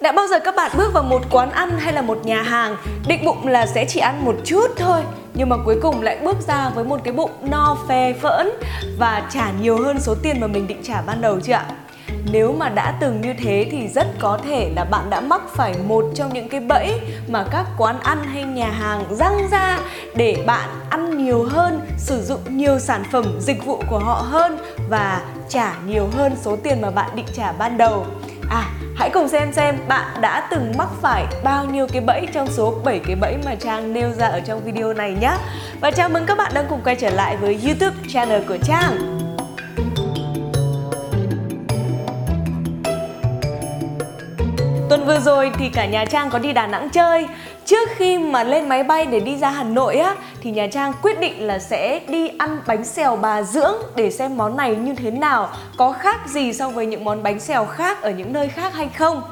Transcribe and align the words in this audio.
Đã 0.00 0.12
bao 0.12 0.26
giờ 0.26 0.38
các 0.44 0.54
bạn 0.56 0.70
bước 0.76 0.92
vào 0.92 1.02
một 1.02 1.22
quán 1.30 1.50
ăn 1.50 1.78
hay 1.78 1.92
là 1.92 2.02
một 2.02 2.18
nhà 2.24 2.42
hàng 2.42 2.76
định 3.06 3.24
bụng 3.24 3.46
là 3.46 3.66
sẽ 3.66 3.84
chỉ 3.88 4.00
ăn 4.00 4.24
một 4.24 4.34
chút 4.44 4.66
thôi 4.76 5.02
nhưng 5.34 5.48
mà 5.48 5.56
cuối 5.64 5.78
cùng 5.82 6.02
lại 6.02 6.18
bước 6.24 6.36
ra 6.46 6.70
với 6.74 6.84
một 6.84 7.00
cái 7.04 7.12
bụng 7.12 7.30
no 7.42 7.76
phè 7.88 8.12
phỡn 8.12 8.48
và 8.98 9.28
trả 9.30 9.50
nhiều 9.60 9.78
hơn 9.84 10.00
số 10.00 10.14
tiền 10.22 10.40
mà 10.40 10.46
mình 10.46 10.66
định 10.66 10.82
trả 10.82 11.00
ban 11.00 11.20
đầu 11.20 11.40
chưa 11.40 11.52
ạ? 11.52 11.66
Nếu 12.32 12.52
mà 12.52 12.68
đã 12.68 12.94
từng 13.00 13.20
như 13.20 13.34
thế 13.38 13.68
thì 13.70 13.88
rất 13.88 14.06
có 14.18 14.38
thể 14.44 14.72
là 14.76 14.84
bạn 14.84 15.10
đã 15.10 15.20
mắc 15.20 15.42
phải 15.54 15.74
một 15.86 16.04
trong 16.14 16.32
những 16.34 16.48
cái 16.48 16.60
bẫy 16.60 17.00
mà 17.28 17.44
các 17.50 17.66
quán 17.78 18.00
ăn 18.00 18.24
hay 18.24 18.42
nhà 18.44 18.70
hàng 18.70 19.04
răng 19.10 19.48
ra 19.50 19.78
để 20.14 20.42
bạn 20.46 20.68
ăn 20.90 21.24
nhiều 21.24 21.44
hơn, 21.50 21.80
sử 21.98 22.22
dụng 22.22 22.40
nhiều 22.56 22.78
sản 22.78 23.04
phẩm 23.12 23.24
dịch 23.40 23.64
vụ 23.64 23.82
của 23.90 23.98
họ 23.98 24.14
hơn 24.14 24.58
và 24.90 25.20
trả 25.48 25.74
nhiều 25.86 26.08
hơn 26.12 26.36
số 26.42 26.56
tiền 26.56 26.80
mà 26.80 26.90
bạn 26.90 27.10
định 27.14 27.26
trả 27.34 27.52
ban 27.52 27.78
đầu. 27.78 28.06
À, 28.50 28.64
hãy 28.98 29.10
cùng 29.10 29.28
xem 29.28 29.52
xem 29.52 29.78
bạn 29.88 30.20
đã 30.20 30.48
từng 30.50 30.72
mắc 30.78 30.88
phải 31.02 31.24
bao 31.44 31.64
nhiêu 31.64 31.86
cái 31.92 32.00
bẫy 32.00 32.26
trong 32.34 32.46
số 32.50 32.74
7 32.84 33.00
cái 33.06 33.16
bẫy 33.16 33.36
mà 33.44 33.54
Trang 33.54 33.92
nêu 33.92 34.10
ra 34.12 34.26
ở 34.26 34.40
trong 34.40 34.60
video 34.64 34.92
này 34.92 35.16
nhé. 35.20 35.32
Và 35.80 35.90
chào 35.90 36.08
mừng 36.08 36.26
các 36.26 36.38
bạn 36.38 36.52
đang 36.54 36.66
cùng 36.68 36.80
quay 36.84 36.96
trở 36.96 37.10
lại 37.10 37.36
với 37.36 37.60
YouTube 37.64 37.96
channel 38.08 38.42
của 38.48 38.56
Trang. 38.64 39.18
Tuần 44.88 45.06
vừa 45.06 45.20
rồi 45.20 45.52
thì 45.58 45.68
cả 45.68 45.86
nhà 45.86 46.04
Trang 46.04 46.30
có 46.30 46.38
đi 46.38 46.52
Đà 46.52 46.66
Nẵng 46.66 46.90
chơi 46.90 47.26
Trước 47.68 47.88
khi 47.96 48.18
mà 48.18 48.44
lên 48.44 48.68
máy 48.68 48.82
bay 48.82 49.06
để 49.06 49.20
đi 49.20 49.36
ra 49.36 49.50
Hà 49.50 49.64
Nội 49.64 49.96
á, 49.96 50.16
Thì 50.40 50.50
nhà 50.50 50.66
Trang 50.66 50.92
quyết 51.02 51.20
định 51.20 51.46
là 51.46 51.58
sẽ 51.58 52.00
đi 52.08 52.30
ăn 52.38 52.60
bánh 52.66 52.84
xèo 52.84 53.16
bà 53.16 53.42
dưỡng 53.42 53.74
Để 53.96 54.10
xem 54.10 54.36
món 54.36 54.56
này 54.56 54.76
như 54.76 54.94
thế 54.94 55.10
nào, 55.10 55.48
Có 55.76 55.92
khác 55.92 56.20
gì 56.28 56.52
so 56.52 56.68
với 56.68 56.86
những 56.86 57.04
món 57.04 57.22
bánh 57.22 57.40
xèo 57.40 57.66
khác 57.66 58.02
ở 58.02 58.10
những 58.10 58.32
nơi 58.32 58.48
khác 58.48 58.74
hay 58.74 58.88
không 58.88 59.22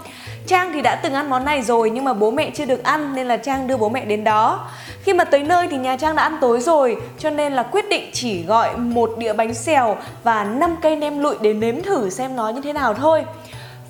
Trang 0.46 0.72
thì 0.72 0.82
đã 0.82 1.00
từng 1.02 1.14
ăn 1.14 1.30
món 1.30 1.45
này 1.45 1.62
rồi 1.62 1.90
nhưng 1.90 2.04
mà 2.04 2.12
bố 2.12 2.30
mẹ 2.30 2.50
chưa 2.54 2.64
được 2.64 2.82
ăn 2.82 3.14
nên 3.14 3.26
là 3.26 3.36
Trang 3.36 3.66
đưa 3.66 3.76
bố 3.76 3.88
mẹ 3.88 4.04
đến 4.04 4.24
đó. 4.24 4.68
Khi 5.02 5.12
mà 5.12 5.24
tới 5.24 5.43
nơi 5.43 5.68
thì 5.68 5.76
nhà 5.76 5.96
Trang 5.96 6.16
đã 6.16 6.23
ăn 6.23 6.38
tối 6.40 6.60
rồi, 6.60 6.96
cho 7.18 7.30
nên 7.30 7.52
là 7.52 7.62
quyết 7.62 7.88
định 7.88 8.10
chỉ 8.12 8.43
gọi 8.43 8.76
một 8.76 9.10
đĩa 9.18 9.32
bánh 9.32 9.54
xèo 9.54 9.96
và 10.24 10.45
5 10.45 10.76
cây 10.82 10.96
nem 10.96 11.18
lụi 11.18 11.34
để 11.40 11.52
nếm 11.52 11.82
thử 11.82 12.10
xem 12.10 12.37
nó 12.37 12.48
như 12.48 12.60
thế 12.60 12.73
nào 12.73 12.95
thôi. 12.95 13.24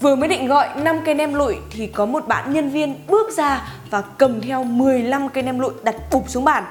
Vừa 0.01 0.15
mới 0.15 0.29
định 0.29 0.47
gọi 0.47 0.69
5 0.77 1.01
cây 1.05 1.15
nem 1.15 1.35
lụi 1.35 1.57
thì 1.71 1.87
có 1.87 2.07
một 2.07 2.29
bạn 2.29 2.53
nhân 2.53 2.71
viên 2.71 2.95
bước 3.09 3.33
ra 3.33 3.69
và 3.91 4.03
cầm 4.19 4.41
theo 4.41 4.65
15 4.65 5.29
cây 5.29 5.43
nem 5.43 5.59
lụi 5.59 5.73
đặt 5.83 5.95
bụp 6.13 6.25
xuống 6.29 6.45
bàn. 6.45 6.65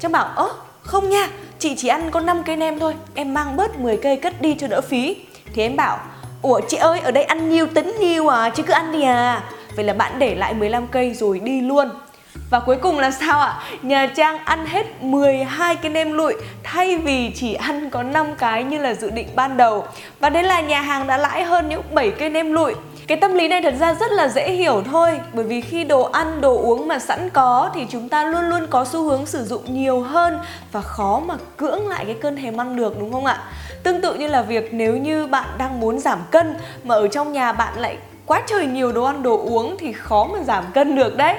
Trang 0.00 0.12
bảo, 0.12 0.24
ớ 0.36 0.48
không 0.82 1.10
nha, 1.10 1.28
chị 1.58 1.74
chỉ 1.76 1.88
ăn 1.88 2.10
có 2.10 2.20
5 2.20 2.42
cây 2.46 2.56
nem 2.56 2.78
thôi, 2.78 2.94
em 3.14 3.34
mang 3.34 3.56
bớt 3.56 3.80
10 3.80 3.96
cây 3.96 4.16
cất 4.16 4.42
đi 4.42 4.54
cho 4.54 4.66
đỡ 4.66 4.80
phí. 4.80 5.16
Thì 5.54 5.62
em 5.62 5.76
bảo, 5.76 5.98
ủa 6.42 6.60
chị 6.68 6.76
ơi 6.76 7.00
ở 7.00 7.10
đây 7.10 7.24
ăn 7.24 7.50
nhiều 7.50 7.66
tính 7.66 7.96
nhiều 8.00 8.28
à, 8.28 8.50
chứ 8.50 8.62
cứ 8.62 8.72
ăn 8.72 8.92
đi 8.92 9.02
à. 9.02 9.42
Vậy 9.76 9.84
là 9.84 9.92
bạn 9.92 10.18
để 10.18 10.34
lại 10.34 10.54
15 10.54 10.86
cây 10.86 11.14
rồi 11.14 11.38
đi 11.38 11.60
luôn. 11.60 11.88
Và 12.52 12.60
cuối 12.60 12.76
cùng 12.76 12.98
là 12.98 13.10
sao 13.10 13.40
ạ? 13.40 13.58
Nhà 13.82 14.06
Trang 14.06 14.38
ăn 14.44 14.66
hết 14.66 15.02
12 15.02 15.76
cái 15.76 15.90
nem 15.90 16.12
lụi 16.12 16.34
thay 16.62 16.98
vì 16.98 17.30
chỉ 17.34 17.54
ăn 17.54 17.90
có 17.90 18.02
5 18.02 18.26
cái 18.38 18.64
như 18.64 18.78
là 18.78 18.94
dự 18.94 19.10
định 19.10 19.28
ban 19.34 19.56
đầu. 19.56 19.84
Và 20.20 20.30
đấy 20.30 20.42
là 20.42 20.60
nhà 20.60 20.80
hàng 20.80 21.06
đã 21.06 21.16
lãi 21.16 21.42
hơn 21.42 21.68
những 21.68 21.82
7 21.92 22.10
cây 22.10 22.30
nem 22.30 22.52
lụi. 22.52 22.74
Cái 23.06 23.18
tâm 23.18 23.34
lý 23.34 23.48
này 23.48 23.62
thật 23.62 23.74
ra 23.80 23.94
rất 23.94 24.12
là 24.12 24.28
dễ 24.28 24.50
hiểu 24.50 24.82
thôi 24.90 25.20
Bởi 25.32 25.44
vì 25.44 25.60
khi 25.60 25.84
đồ 25.84 26.02
ăn, 26.02 26.40
đồ 26.40 26.56
uống 26.56 26.88
mà 26.88 26.98
sẵn 26.98 27.30
có 27.30 27.70
Thì 27.74 27.86
chúng 27.90 28.08
ta 28.08 28.24
luôn 28.24 28.48
luôn 28.48 28.66
có 28.70 28.84
xu 28.84 29.02
hướng 29.02 29.26
sử 29.26 29.44
dụng 29.44 29.62
nhiều 29.74 30.00
hơn 30.00 30.38
Và 30.72 30.80
khó 30.80 31.22
mà 31.26 31.34
cưỡng 31.56 31.88
lại 31.88 32.04
cái 32.04 32.16
cơn 32.20 32.36
thèm 32.36 32.60
ăn 32.60 32.76
được 32.76 33.00
đúng 33.00 33.12
không 33.12 33.24
ạ? 33.24 33.42
Tương 33.82 34.00
tự 34.00 34.14
như 34.14 34.26
là 34.26 34.42
việc 34.42 34.68
nếu 34.74 34.96
như 34.96 35.26
bạn 35.26 35.48
đang 35.58 35.80
muốn 35.80 35.98
giảm 35.98 36.18
cân 36.30 36.54
Mà 36.84 36.94
ở 36.94 37.08
trong 37.08 37.32
nhà 37.32 37.52
bạn 37.52 37.78
lại 37.78 37.96
quá 38.26 38.42
trời 38.46 38.66
nhiều 38.66 38.92
đồ 38.92 39.04
ăn, 39.04 39.22
đồ 39.22 39.38
uống 39.38 39.76
thì 39.78 39.92
khó 39.92 40.28
mà 40.32 40.42
giảm 40.42 40.64
cân 40.74 40.94
được 40.94 41.16
đấy. 41.16 41.34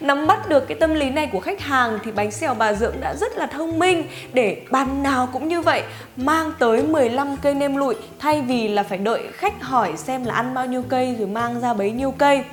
Nắm 0.00 0.26
bắt 0.26 0.48
được 0.48 0.68
cái 0.68 0.78
tâm 0.80 0.94
lý 0.94 1.10
này 1.10 1.26
của 1.32 1.40
khách 1.40 1.60
hàng 1.60 1.98
thì 2.04 2.12
bánh 2.12 2.30
xèo 2.30 2.54
bà 2.54 2.72
Dưỡng 2.72 3.00
đã 3.00 3.14
rất 3.14 3.36
là 3.36 3.46
thông 3.46 3.78
minh. 3.78 4.04
Để 4.32 4.62
bàn 4.70 5.02
nào 5.02 5.28
cũng 5.32 5.48
như 5.48 5.60
vậy, 5.60 5.82
mang 6.16 6.52
tới 6.58 6.82
15 6.82 7.36
cây 7.36 7.54
nem 7.54 7.76
lụi, 7.76 7.94
thay 8.18 8.42
vì 8.42 8.68
là 8.68 8.82
phải 8.82 8.98
đợi 8.98 9.22
khách 9.32 9.62
hỏi 9.62 9.92
xem 9.96 10.24
là 10.24 10.34
ăn 10.34 10.54
bao 10.54 10.66
nhiêu 10.66 10.82
cây 10.88 11.16
rồi 11.18 11.28
mang 11.28 11.60
ra 11.60 11.74
bấy 11.74 11.90
nhiêu 11.90 12.10
cây. 12.10 12.44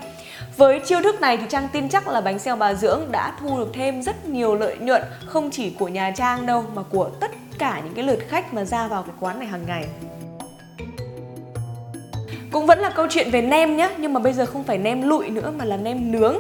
Với 0.57 0.79
chiêu 0.79 1.01
thức 1.01 1.21
này 1.21 1.37
thì 1.37 1.43
Trang 1.49 1.67
tin 1.71 1.89
chắc 1.89 2.07
là 2.07 2.21
bánh 2.21 2.39
xèo 2.39 2.55
bà 2.55 2.73
Dưỡng 2.73 3.01
đã 3.11 3.33
thu 3.39 3.57
được 3.57 3.69
thêm 3.73 4.01
rất 4.01 4.25
nhiều 4.25 4.55
lợi 4.55 4.77
nhuận, 4.77 5.01
không 5.25 5.51
chỉ 5.51 5.69
của 5.69 5.87
nhà 5.87 6.11
Trang 6.11 6.45
đâu, 6.45 6.63
mà 6.75 6.81
của 6.89 7.09
tất 7.19 7.31
cả 7.59 7.81
những 7.85 7.93
cái 7.93 8.03
lượt 8.03 8.19
khách 8.27 8.53
mà 8.53 8.65
ra 8.65 8.87
vào 8.87 9.03
cái 9.03 9.15
quán 9.19 9.39
này 9.39 9.47
hàng 9.47 9.63
ngày. 9.67 9.85
Cũng 12.57 12.65
vẫn 12.65 12.79
là 12.79 12.89
câu 12.89 13.07
chuyện 13.09 13.31
về 13.31 13.41
nem 13.41 13.77
nhé 13.77 13.89
Nhưng 13.97 14.13
mà 14.13 14.19
bây 14.19 14.33
giờ 14.33 14.45
không 14.45 14.63
phải 14.63 14.77
nem 14.77 15.01
lụi 15.01 15.29
nữa 15.29 15.51
mà 15.57 15.65
là 15.65 15.77
nem 15.77 16.11
nướng. 16.11 16.35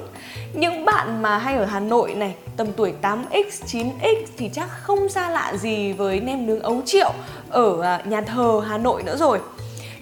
Những 0.53 0.85
bạn 0.85 1.21
mà 1.21 1.37
hay 1.37 1.55
ở 1.55 1.65
Hà 1.65 1.79
Nội 1.79 2.13
này 2.13 2.35
Tầm 2.55 2.67
tuổi 2.73 2.93
8X, 3.01 3.43
9X 3.65 4.15
Thì 4.37 4.49
chắc 4.53 4.69
không 4.69 5.09
xa 5.09 5.29
lạ 5.29 5.53
gì 5.57 5.93
với 5.93 6.19
nem 6.19 6.47
nướng 6.47 6.59
ấu 6.59 6.81
triệu 6.85 7.11
Ở 7.49 7.81
à, 7.81 8.01
nhà 8.05 8.21
thờ 8.21 8.61
Hà 8.67 8.77
Nội 8.77 9.03
nữa 9.03 9.17
rồi. 9.17 9.39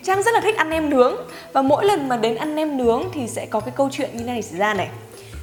Trang 0.04 0.24
rất 0.24 0.34
là 0.34 0.42
thích 0.42 0.56
ăn 0.56 0.70
nem 0.70 0.90
nướng 0.90 1.16
Và 1.54 1.62
mỗi 1.62 1.86
lần 1.86 2.10
mà 2.10 2.18
đến 2.18 2.36
ăn 2.36 2.56
nem 2.56 2.78
nướng 2.78 3.04
Thì 3.14 3.28
sẽ 3.28 3.46
có 3.46 3.60
cái 3.60 3.74
câu 3.78 3.90
chuyện 3.92 4.10
như 4.14 4.24
này 4.24 4.42
xảy 4.42 4.60
ra 4.60 4.74
này. 4.74 4.88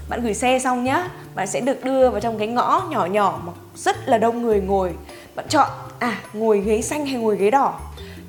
Bạn 0.08 0.22
gửi 0.22 0.34
xe 0.34 0.58
xong 0.58 0.84
nhá 0.84 1.08
Bạn 1.34 1.46
sẽ 1.46 1.60
được 1.60 1.84
đưa 1.84 2.10
vào 2.10 2.20
trong 2.20 2.38
cái 2.38 2.46
ngõ 2.46 2.82
nhỏ 2.90 3.06
nhỏ 3.06 3.40
Mà 3.46 3.52
rất 3.76 4.08
là 4.08 4.18
đông 4.18 4.42
người 4.42 4.60
ngồi. 4.60 4.92
Bạn 5.34 5.46
chọn 5.48 5.68
à 5.98 6.18
ngồi 6.32 6.60
ghế 6.60 6.82
xanh 6.82 7.06
hay 7.06 7.20
ngồi 7.20 7.36
ghế 7.36 7.50
đỏ? 7.50 7.80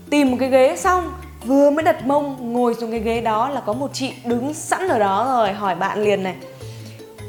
Tìm 0.10 0.32
một 0.32 0.38
cái 0.40 0.50
ghế 0.50 0.76
xong 0.78 1.12
Vừa 1.46 1.70
mới 1.70 1.84
đặt 1.84 2.06
mông 2.06 2.54
ngồi 2.54 2.76
xuống 2.76 2.92
cái 2.92 3.00
ghế 3.00 3.22
đó 3.22 3.50
là 3.50 3.62
có 3.62 3.74
một 3.74 3.90
chị 3.94 4.14
đứng 4.26 4.54
sẵn 4.54 4.88
ở 4.88 5.00
đó 5.00 5.26
rồi 5.30 5.54
hỏi 5.54 5.76
bạn 5.76 6.04
liền 6.04 6.24
này 6.24 6.36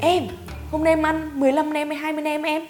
Em, 0.01 0.23
hôm 0.71 0.83
nay 0.83 0.93
em 0.93 1.03
ăn 1.03 1.39
15 1.39 1.73
nem 1.73 1.89
hay 1.89 1.97
20 1.97 2.23
nem 2.23 2.43
em? 2.43 2.65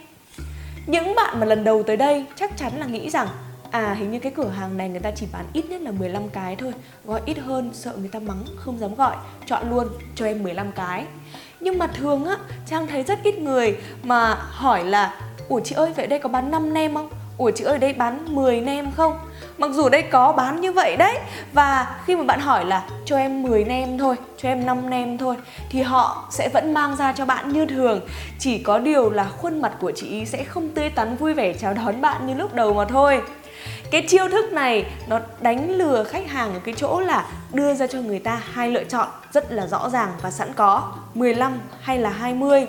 Những 0.87 1.15
bạn 1.15 1.39
mà 1.39 1.45
lần 1.45 1.63
đầu 1.63 1.83
tới 1.83 1.97
đây 1.97 2.25
chắc 2.35 2.57
chắn 2.57 2.71
là 2.79 2.85
nghĩ 2.85 3.09
rằng 3.09 3.27
À 3.71 3.93
hình 3.93 4.11
như 4.11 4.19
cái 4.19 4.31
cửa 4.35 4.47
hàng 4.47 4.77
này 4.77 4.89
người 4.89 4.99
ta 4.99 5.11
chỉ 5.11 5.25
bán 5.33 5.45
ít 5.53 5.65
nhất 5.69 5.81
là 5.81 5.91
15 5.91 6.29
cái 6.29 6.55
thôi 6.55 6.73
Gọi 7.05 7.21
ít 7.25 7.37
hơn 7.37 7.69
sợ 7.73 7.93
người 7.97 8.09
ta 8.09 8.19
mắng 8.19 8.45
không 8.55 8.79
dám 8.79 8.95
gọi 8.95 9.15
Chọn 9.45 9.69
luôn 9.69 9.87
cho 10.15 10.25
em 10.25 10.43
15 10.43 10.71
cái 10.71 11.05
Nhưng 11.59 11.77
mà 11.77 11.87
thường 11.87 12.25
á 12.25 12.37
Trang 12.67 12.87
thấy 12.87 13.03
rất 13.03 13.19
ít 13.23 13.39
người 13.39 13.77
mà 14.03 14.35
hỏi 14.35 14.83
là 14.83 15.19
Ủa 15.49 15.59
chị 15.59 15.75
ơi 15.75 15.91
vậy 15.95 16.07
đây 16.07 16.19
có 16.19 16.29
bán 16.29 16.51
5 16.51 16.73
nem 16.73 16.93
không? 16.93 17.09
Ủa 17.37 17.51
chị 17.51 17.63
ơi 17.63 17.77
đây 17.77 17.93
bán 17.93 18.35
10 18.35 18.61
nem 18.61 18.91
không? 18.91 19.19
Mặc 19.57 19.71
dù 19.73 19.89
đây 19.89 20.01
có 20.01 20.31
bán 20.31 20.61
như 20.61 20.71
vậy 20.71 20.97
đấy 20.97 21.17
Và 21.53 21.95
khi 22.05 22.15
mà 22.15 22.23
bạn 22.23 22.39
hỏi 22.39 22.65
là 22.65 22.83
cho 23.05 23.17
em 23.17 23.43
10 23.43 23.63
nem 23.63 23.97
thôi, 23.97 24.15
cho 24.37 24.49
em 24.49 24.65
5 24.65 24.89
nem 24.89 25.17
thôi 25.17 25.35
Thì 25.69 25.81
họ 25.81 26.27
sẽ 26.31 26.49
vẫn 26.53 26.73
mang 26.73 26.95
ra 26.95 27.13
cho 27.13 27.25
bạn 27.25 27.49
như 27.53 27.65
thường. 27.65 28.01
Chỉ 28.39 28.57
có 28.57 28.79
điều 28.79 29.09
là 29.09 29.23
khuôn 29.23 29.61
mặt 29.61 29.73
của 29.79 29.91
chị 29.95 30.07
ý 30.07 30.25
sẽ 30.25 30.43
không 30.43 30.69
tươi 30.69 30.89
tắn 30.89 31.15
vui 31.15 31.33
vẻ 31.33 31.53
chào 31.53 31.73
đón 31.73 32.01
bạn 32.01 32.27
như 32.27 32.33
lúc 32.33 32.53
đầu 32.53 32.73
mà 32.73 32.85
thôi. 32.85 33.21
Cái 33.91 34.01
chiêu 34.01 34.27
thức 34.29 34.53
này 34.53 34.85
nó 35.07 35.19
đánh 35.41 35.71
lừa 35.71 36.03
khách 36.03 36.27
hàng 36.27 36.53
ở 36.53 36.59
cái 36.59 36.75
chỗ 36.77 36.99
là 36.99 37.25
đưa 37.53 37.73
ra 37.73 37.87
cho 37.87 38.01
người 38.01 38.19
ta 38.19 38.41
hai 38.53 38.69
lựa 38.69 38.83
chọn 38.83 39.07
rất 39.33 39.51
là 39.51 39.67
rõ 39.67 39.89
ràng 39.89 40.09
và 40.21 40.31
sẵn 40.31 40.53
có 40.53 40.93
15 41.13 41.59
hay 41.81 41.97
là 41.97 42.09
20 42.09 42.67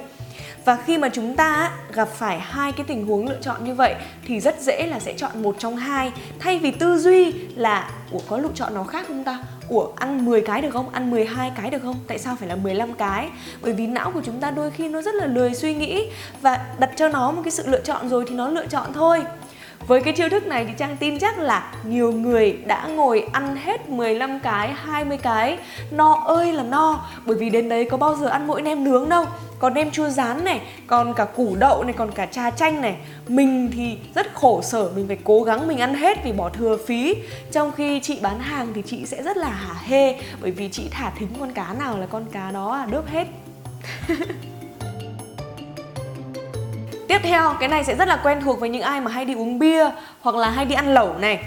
và 0.67 0.77
khi 0.77 0.99
mà 0.99 1.09
chúng 1.09 1.37
ta 1.37 1.73
gặp 1.93 2.09
phải 2.09 2.41
hai 2.41 2.73
cái 2.73 2.87
tình 2.89 3.07
huống 3.07 3.29
lựa 3.29 3.39
chọn 3.41 3.65
như 3.65 3.75
vậy, 3.75 3.95
thì 4.27 4.41
rất 4.41 4.61
dễ 4.61 4.87
là 4.87 5.01
sẽ 5.01 5.15
chọn 5.17 5.43
một 5.43 5.57
trong 5.59 5.77
hai. 5.77 6.13
Thay 6.39 6.59
vì 6.59 6.71
tư 6.71 6.99
duy 6.99 7.33
là, 7.57 7.91
ủa, 8.11 8.19
có 8.29 8.39
lựa 8.39 8.49
chọn 8.55 8.75
nào 8.75 8.85
khác 8.85 9.05
không 9.09 9.25
ta? 9.25 9.39
Ủa, 9.69 9.89
ăn 9.97 10.25
10 10.25 10.41
cái 10.41 10.61
được 10.63 10.71
không? 10.73 10.89
Ăn 10.91 11.11
12 11.11 11.53
cái 11.57 11.71
được 11.71 11.83
không? 11.83 11.97
Tại 12.07 12.19
sao 12.19 12.37
phải 12.37 12.49
là 12.49 12.57
15 12.57 12.95
cái? 12.95 13.29
Bởi 13.63 13.73
vì 13.73 13.87
não 13.87 14.11
của 14.11 14.21
chúng 14.25 14.41
ta 14.41 14.51
đôi 14.51 14.71
khi 14.71 14.89
nó 14.89 15.03
rất 15.03 15.15
là 15.15 15.27
lười 15.27 15.55
suy 15.55 15.75
nghĩ 15.75 16.11
và 16.41 16.67
đặt 16.79 16.91
cho 16.97 17.09
nó 17.09 17.31
một 17.31 17.43
cái 17.45 17.51
sự 17.51 17.67
lựa 17.67 17.81
chọn 17.81 18.09
rồi 18.09 18.25
thì 18.29 18.35
nó 18.35 18.49
lựa 18.49 18.67
chọn 18.67 18.93
thôi 18.93 19.23
với 19.87 20.01
cái 20.01 20.13
chiêu 20.13 20.29
thức 20.29 20.47
này 20.47 20.65
thì 20.65 20.73
Trang 20.79 20.97
tin 20.97 21.19
chắc 21.19 21.39
là 21.39 21.73
nhiều 21.85 22.13
người 22.13 22.59
đã 22.67 22.87
ngồi 22.87 23.25
ăn 23.33 23.57
hết 23.57 23.89
15 23.89 24.41
cái, 24.41 24.73
20 24.75 25.19
cái. 25.23 25.59
No 25.91 26.15
ơi 26.27 26.53
là 26.53 26.63
no 26.63 27.07
Bởi 27.27 27.37
vì 27.37 27.51
đến 27.51 27.69
đấy 27.69 27.85
có 27.91 27.97
bao 27.97 28.17
giờ 28.17 28.27
ăn 28.27 28.47
mỗi 28.47 28.63
nem 28.63 28.85
nướng 28.85 29.09
đâu. 29.09 29.25
Còn 29.59 29.75
nem 29.75 29.91
chua 29.91 30.09
rán 30.09 30.45
này, 30.45 30.61
còn 30.87 31.15
cả 31.15 31.25
củ 31.25 31.57
đậu 31.59 31.85
này, 31.85 31.93
còn 31.93 32.13
cả 32.13 32.27
trà 32.27 32.51
chanh 32.51 32.81
này. 32.81 32.97
Mình 33.29 33.71
thì 33.73 33.99
rất 34.15 34.35
khổ 34.35 34.63
sở, 34.63 34.91
mình 34.97 35.07
phải 35.07 35.19
cố 35.25 35.43
gắng 35.43 35.69
mình 35.69 35.79
ăn 35.79 35.95
hết 35.95 36.19
vì 36.25 36.33
bỏ 36.33 36.49
thừa 36.49 36.77
phí. 36.87 37.15
Trong 37.53 37.73
khi 37.73 38.01
chị 38.01 38.19
bán 38.23 38.39
hàng 38.39 38.73
thì 38.75 38.83
chị 38.87 39.07
sẽ 39.07 39.23
rất 39.23 39.37
là 39.37 39.49
hả 39.49 39.75
hê 39.85 40.21
Bởi 40.41 40.51
vì 40.51 40.69
chị 40.69 40.89
thả 40.91 41.11
thính 41.19 41.29
con 41.41 41.53
cá 41.53 41.75
nào 41.79 41.99
là 41.99 42.07
con 42.07 42.25
cá 42.33 42.51
đó 42.51 42.73
à, 42.73 42.87
đớp 42.87 43.07
hết. 43.07 43.27
Tiếp 47.09 47.19
theo, 47.23 47.55
cái 47.61 47.69
này 47.69 47.85
sẽ 47.85 47.95
rất 47.97 48.09
là 48.09 48.21
quen 48.23 48.41
thuộc 48.45 48.61
với 48.61 48.69
những 48.69 48.83
ai 48.83 49.01
mà 49.01 49.11
hay 49.11 49.25
đi 49.25 49.35
uống 49.35 49.59
bia 49.59 49.91
hoặc 50.21 50.37
là 50.37 50.51
hay 50.51 50.65
đi 50.65 50.75
ăn 50.75 50.95
lẩu 50.95 51.15
này. 51.19 51.41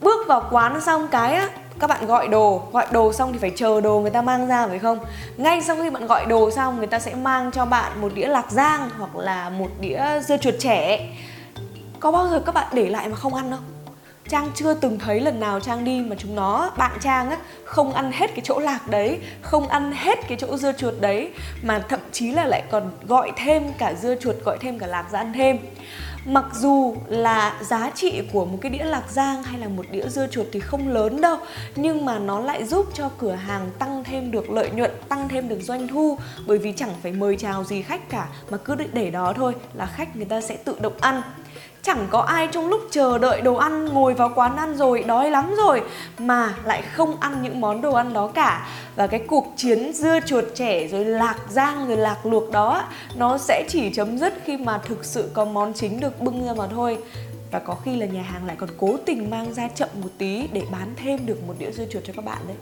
Bước 0.00 0.28
vào 0.28 0.42
quán 0.50 0.80
xong 0.80 1.08
cái 1.10 1.34
á, 1.34 1.48
các 1.78 1.86
bạn 1.86 2.06
gọi 2.06 2.28
đồ, 2.28 2.62
gọi 2.72 2.86
đồ 2.92 3.12
xong 3.12 3.32
thì 3.32 3.38
phải 3.38 3.52
chờ 3.56 3.80
đồ 3.80 4.00
người 4.00 4.10
ta 4.10 4.22
mang 4.22 4.48
ra 4.48 4.66
phải 4.66 4.78
không? 4.78 4.98
Ngay 5.36 5.62
sau 5.62 5.76
khi 5.76 5.90
bạn 5.90 6.06
gọi 6.06 6.26
đồ 6.26 6.50
xong 6.50 6.78
người 6.78 6.86
ta 6.86 6.98
sẽ 6.98 7.14
mang 7.14 7.50
cho 7.52 7.64
bạn 7.64 8.00
một 8.00 8.12
đĩa 8.14 8.26
lạc 8.26 8.50
giang 8.50 8.90
hoặc 8.98 9.16
là 9.16 9.50
một 9.50 9.68
đĩa 9.80 10.04
dưa 10.28 10.36
chuột 10.36 10.54
trẻ. 10.58 11.08
Có 12.00 12.12
bao 12.12 12.28
giờ 12.28 12.42
các 12.46 12.54
bạn 12.54 12.66
để 12.72 12.86
lại 12.86 13.08
mà 13.08 13.16
không 13.16 13.34
ăn 13.34 13.50
không? 13.50 13.64
Trang 14.30 14.50
chưa 14.54 14.74
từng 14.74 14.98
thấy 14.98 15.20
lần 15.20 15.40
nào 15.40 15.60
Trang 15.60 15.84
đi 15.84 16.00
mà 16.00 16.16
chúng 16.18 16.34
nó 16.34 16.70
bạn 16.78 16.98
Trang 17.00 17.30
á 17.30 17.36
không 17.64 17.92
ăn 17.92 18.12
hết 18.12 18.30
cái 18.34 18.40
chỗ 18.44 18.58
lạc 18.58 18.88
đấy, 18.88 19.18
không 19.42 19.68
ăn 19.68 19.92
hết 19.92 20.18
cái 20.28 20.38
chỗ 20.40 20.56
dưa 20.56 20.72
chuột 20.72 20.94
đấy 21.00 21.30
mà 21.62 21.84
thậm 21.88 22.00
chí 22.12 22.32
là 22.32 22.44
lại 22.44 22.62
còn 22.70 22.90
gọi 23.06 23.32
thêm 23.36 23.72
cả 23.78 23.94
dưa 23.94 24.14
chuột, 24.14 24.36
gọi 24.44 24.58
thêm 24.60 24.78
cả 24.78 24.86
lạc 24.86 25.06
ra 25.12 25.18
ăn 25.18 25.32
thêm. 25.32 25.58
Mặc 26.26 26.44
dù 26.54 26.96
là 27.06 27.56
giá 27.60 27.90
trị 27.94 28.22
của 28.32 28.44
một 28.44 28.58
cái 28.60 28.70
đĩa 28.70 28.84
lạc 28.84 29.10
giang 29.10 29.42
hay 29.42 29.60
là 29.60 29.68
một 29.68 29.86
đĩa 29.90 30.08
dưa 30.08 30.26
chuột 30.26 30.46
thì 30.52 30.60
không 30.60 30.88
lớn 30.88 31.20
đâu 31.20 31.36
Nhưng 31.76 32.04
mà 32.04 32.18
nó 32.18 32.40
lại 32.40 32.64
giúp 32.64 32.86
cho 32.94 33.10
cửa 33.18 33.32
hàng 33.32 33.70
tăng 33.78 34.04
thêm 34.04 34.30
được 34.30 34.50
lợi 34.50 34.70
nhuận, 34.70 34.90
tăng 35.08 35.28
thêm 35.28 35.48
được 35.48 35.60
doanh 35.62 35.88
thu 35.88 36.18
Bởi 36.46 36.58
vì 36.58 36.72
chẳng 36.76 36.94
phải 37.02 37.12
mời 37.12 37.36
chào 37.36 37.64
gì 37.64 37.82
khách 37.82 38.10
cả 38.10 38.28
mà 38.50 38.58
cứ 38.58 38.74
để 38.92 39.10
đó 39.10 39.32
thôi 39.36 39.54
là 39.74 39.86
khách 39.86 40.16
người 40.16 40.24
ta 40.24 40.40
sẽ 40.40 40.56
tự 40.56 40.76
động 40.80 40.94
ăn 41.00 41.22
Chẳng 41.82 42.06
có 42.10 42.20
ai 42.20 42.48
trong 42.52 42.68
lúc 42.68 42.80
chờ 42.90 43.18
đợi 43.18 43.40
đồ 43.40 43.54
ăn, 43.54 43.84
ngồi 43.84 44.14
vào 44.14 44.32
quán 44.34 44.56
ăn 44.56 44.76
rồi, 44.76 45.02
đói 45.02 45.30
lắm 45.30 45.54
rồi, 45.56 45.82
mà 46.18 46.54
lại 46.64 46.82
không 46.82 47.16
ăn 47.20 47.42
những 47.42 47.60
món 47.60 47.80
đồ 47.80 47.94
ăn 47.94 48.12
đó 48.12 48.26
cả. 48.26 48.66
Và 48.96 49.06
cái 49.06 49.20
cuộc 49.26 49.52
chiến 49.56 49.92
dưa 49.92 50.18
chuột 50.26 50.44
trẻ 50.54 50.88
rồi 50.88 51.04
lạc 51.04 51.36
giang 51.48 51.88
rồi 51.88 51.96
lạc 51.96 52.26
luộc 52.26 52.50
đó, 52.50 52.82
nó 53.16 53.38
sẽ 53.38 53.64
chỉ 53.68 53.90
chấm 53.94 54.18
dứt 54.18 54.34
khi 54.44 54.56
mà 54.56 54.78
thực 54.78 55.04
sự 55.04 55.30
có 55.34 55.44
món 55.44 55.72
chính 55.72 56.00
được 56.00 56.20
bưng 56.20 56.46
ra 56.46 56.52
mà 56.56 56.66
thôi. 56.66 56.98
Và 57.50 57.58
có 57.58 57.74
khi 57.84 57.96
là 57.96 58.06
nhà 58.06 58.22
hàng 58.22 58.46
lại 58.46 58.56
còn 58.58 58.70
cố 58.78 58.96
tình 59.06 59.30
mang 59.30 59.54
ra 59.54 59.68
chậm 59.74 59.88
một 60.02 60.10
tí 60.18 60.48
để 60.52 60.62
bán 60.72 60.94
thêm 60.96 61.26
được 61.26 61.38
một 61.46 61.54
đĩa 61.58 61.70
dưa 61.70 61.84
chuột 61.92 62.02
cho 62.06 62.12
các 62.16 62.24
bạn 62.24 62.38
đấy. 62.48 62.56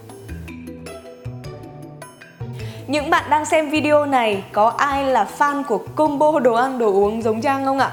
Những 2.87 3.11
bạn 3.11 3.31
đang 3.31 3.45
xem 3.45 3.71
video 3.71 4.07
này, 4.07 4.45
có 4.53 4.69
ai 4.69 5.05
là 5.05 5.29
fan 5.39 5.63
của 5.65 5.79
combo 5.79 6.41
đồ 6.41 6.55
ăn 6.55 6.79
đồ 6.79 6.93
uống 6.93 7.23
giống 7.23 7.41
Trang 7.41 7.65
không 7.65 7.79
ạ? 7.79 7.91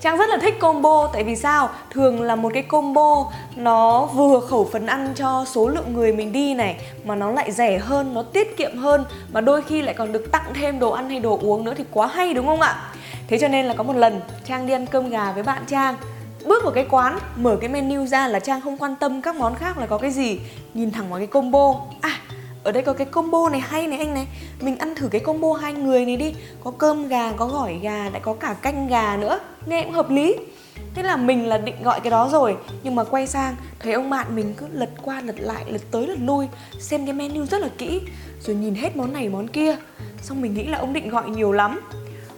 Trang 0.00 0.18
rất 0.18 0.28
là 0.28 0.38
thích 0.38 0.58
combo 0.58 1.10
tại 1.12 1.24
vì 1.24 1.36
sao? 1.36 1.70
Thường 1.90 2.22
là 2.22 2.36
một 2.36 2.50
cái 2.54 2.62
combo 2.62 3.32
nó 3.56 4.06
vừa 4.06 4.40
khẩu 4.40 4.68
phần 4.72 4.86
ăn 4.86 5.12
cho 5.14 5.44
số 5.46 5.68
lượng 5.68 5.92
người 5.92 6.12
mình 6.12 6.32
đi 6.32 6.54
này 6.54 6.76
mà 7.04 7.14
nó 7.14 7.30
lại 7.30 7.52
rẻ 7.52 7.78
hơn, 7.78 8.14
nó 8.14 8.22
tiết 8.22 8.56
kiệm 8.56 8.76
hơn 8.76 9.04
mà 9.32 9.40
đôi 9.40 9.62
khi 9.62 9.82
lại 9.82 9.94
còn 9.94 10.12
được 10.12 10.32
tặng 10.32 10.44
thêm 10.54 10.78
đồ 10.78 10.90
ăn 10.90 11.10
hay 11.10 11.20
đồ 11.20 11.38
uống 11.42 11.64
nữa 11.64 11.74
thì 11.76 11.84
quá 11.92 12.06
hay 12.06 12.34
đúng 12.34 12.46
không 12.46 12.60
ạ? 12.60 12.76
Thế 13.28 13.38
cho 13.38 13.48
nên 13.48 13.66
là 13.66 13.74
có 13.74 13.82
một 13.82 13.96
lần 13.96 14.20
Trang 14.44 14.66
đi 14.66 14.72
ăn 14.72 14.86
cơm 14.86 15.10
gà 15.10 15.32
với 15.32 15.42
bạn 15.42 15.62
Trang 15.66 15.94
Bước 16.46 16.62
vào 16.64 16.72
cái 16.72 16.86
quán, 16.90 17.18
mở 17.36 17.56
cái 17.60 17.68
menu 17.68 18.06
ra 18.06 18.28
là 18.28 18.40
Trang 18.40 18.60
không 18.60 18.78
quan 18.78 18.96
tâm 18.96 19.22
các 19.22 19.36
món 19.36 19.54
khác 19.54 19.78
là 19.78 19.86
có 19.86 19.98
cái 19.98 20.10
gì 20.10 20.40
Nhìn 20.74 20.90
thẳng 20.90 21.10
vào 21.10 21.18
cái 21.18 21.26
combo 21.26 21.74
À, 22.00 22.10
ở 22.68 22.72
đây 22.72 22.82
có 22.82 22.92
cái 22.92 23.06
combo 23.06 23.48
này 23.48 23.60
hay 23.60 23.86
này 23.86 23.98
anh 23.98 24.14
này. 24.14 24.26
Mình 24.60 24.78
ăn 24.78 24.94
thử 24.94 25.08
cái 25.08 25.20
combo 25.20 25.52
hai 25.52 25.72
người 25.72 26.06
này 26.06 26.16
đi. 26.16 26.34
Có 26.64 26.70
cơm 26.70 27.08
gà, 27.08 27.32
có 27.32 27.46
gỏi 27.46 27.78
gà, 27.82 28.10
lại 28.10 28.20
có 28.24 28.34
cả 28.34 28.54
canh 28.62 28.88
gà 28.88 29.16
nữa. 29.16 29.38
Nghe 29.66 29.82
cũng 29.82 29.92
hợp 29.92 30.10
lý. 30.10 30.36
Thế 30.94 31.02
là 31.02 31.16
mình 31.16 31.46
là 31.46 31.58
định 31.58 31.82
gọi 31.82 32.00
cái 32.00 32.10
đó 32.10 32.28
rồi. 32.32 32.56
Nhưng 32.82 32.94
mà 32.94 33.04
quay 33.04 33.26
sang 33.26 33.56
thấy 33.80 33.92
ông 33.92 34.10
bạn 34.10 34.36
mình 34.36 34.54
cứ 34.56 34.66
lật 34.72 34.90
qua 35.02 35.20
lật 35.20 35.34
lại, 35.38 35.64
lật 35.68 35.82
tới 35.90 36.06
lật 36.06 36.16
lui. 36.20 36.48
Xem 36.78 37.06
cái 37.06 37.12
menu 37.12 37.46
rất 37.46 37.60
là 37.60 37.68
kỹ. 37.78 38.00
Rồi 38.40 38.56
nhìn 38.56 38.74
hết 38.74 38.96
món 38.96 39.12
này 39.12 39.28
món 39.28 39.48
kia. 39.48 39.76
Xong 40.22 40.40
mình 40.40 40.54
nghĩ 40.54 40.64
là 40.64 40.78
ông 40.78 40.92
định 40.92 41.08
gọi 41.08 41.30
nhiều 41.30 41.52
lắm. 41.52 41.80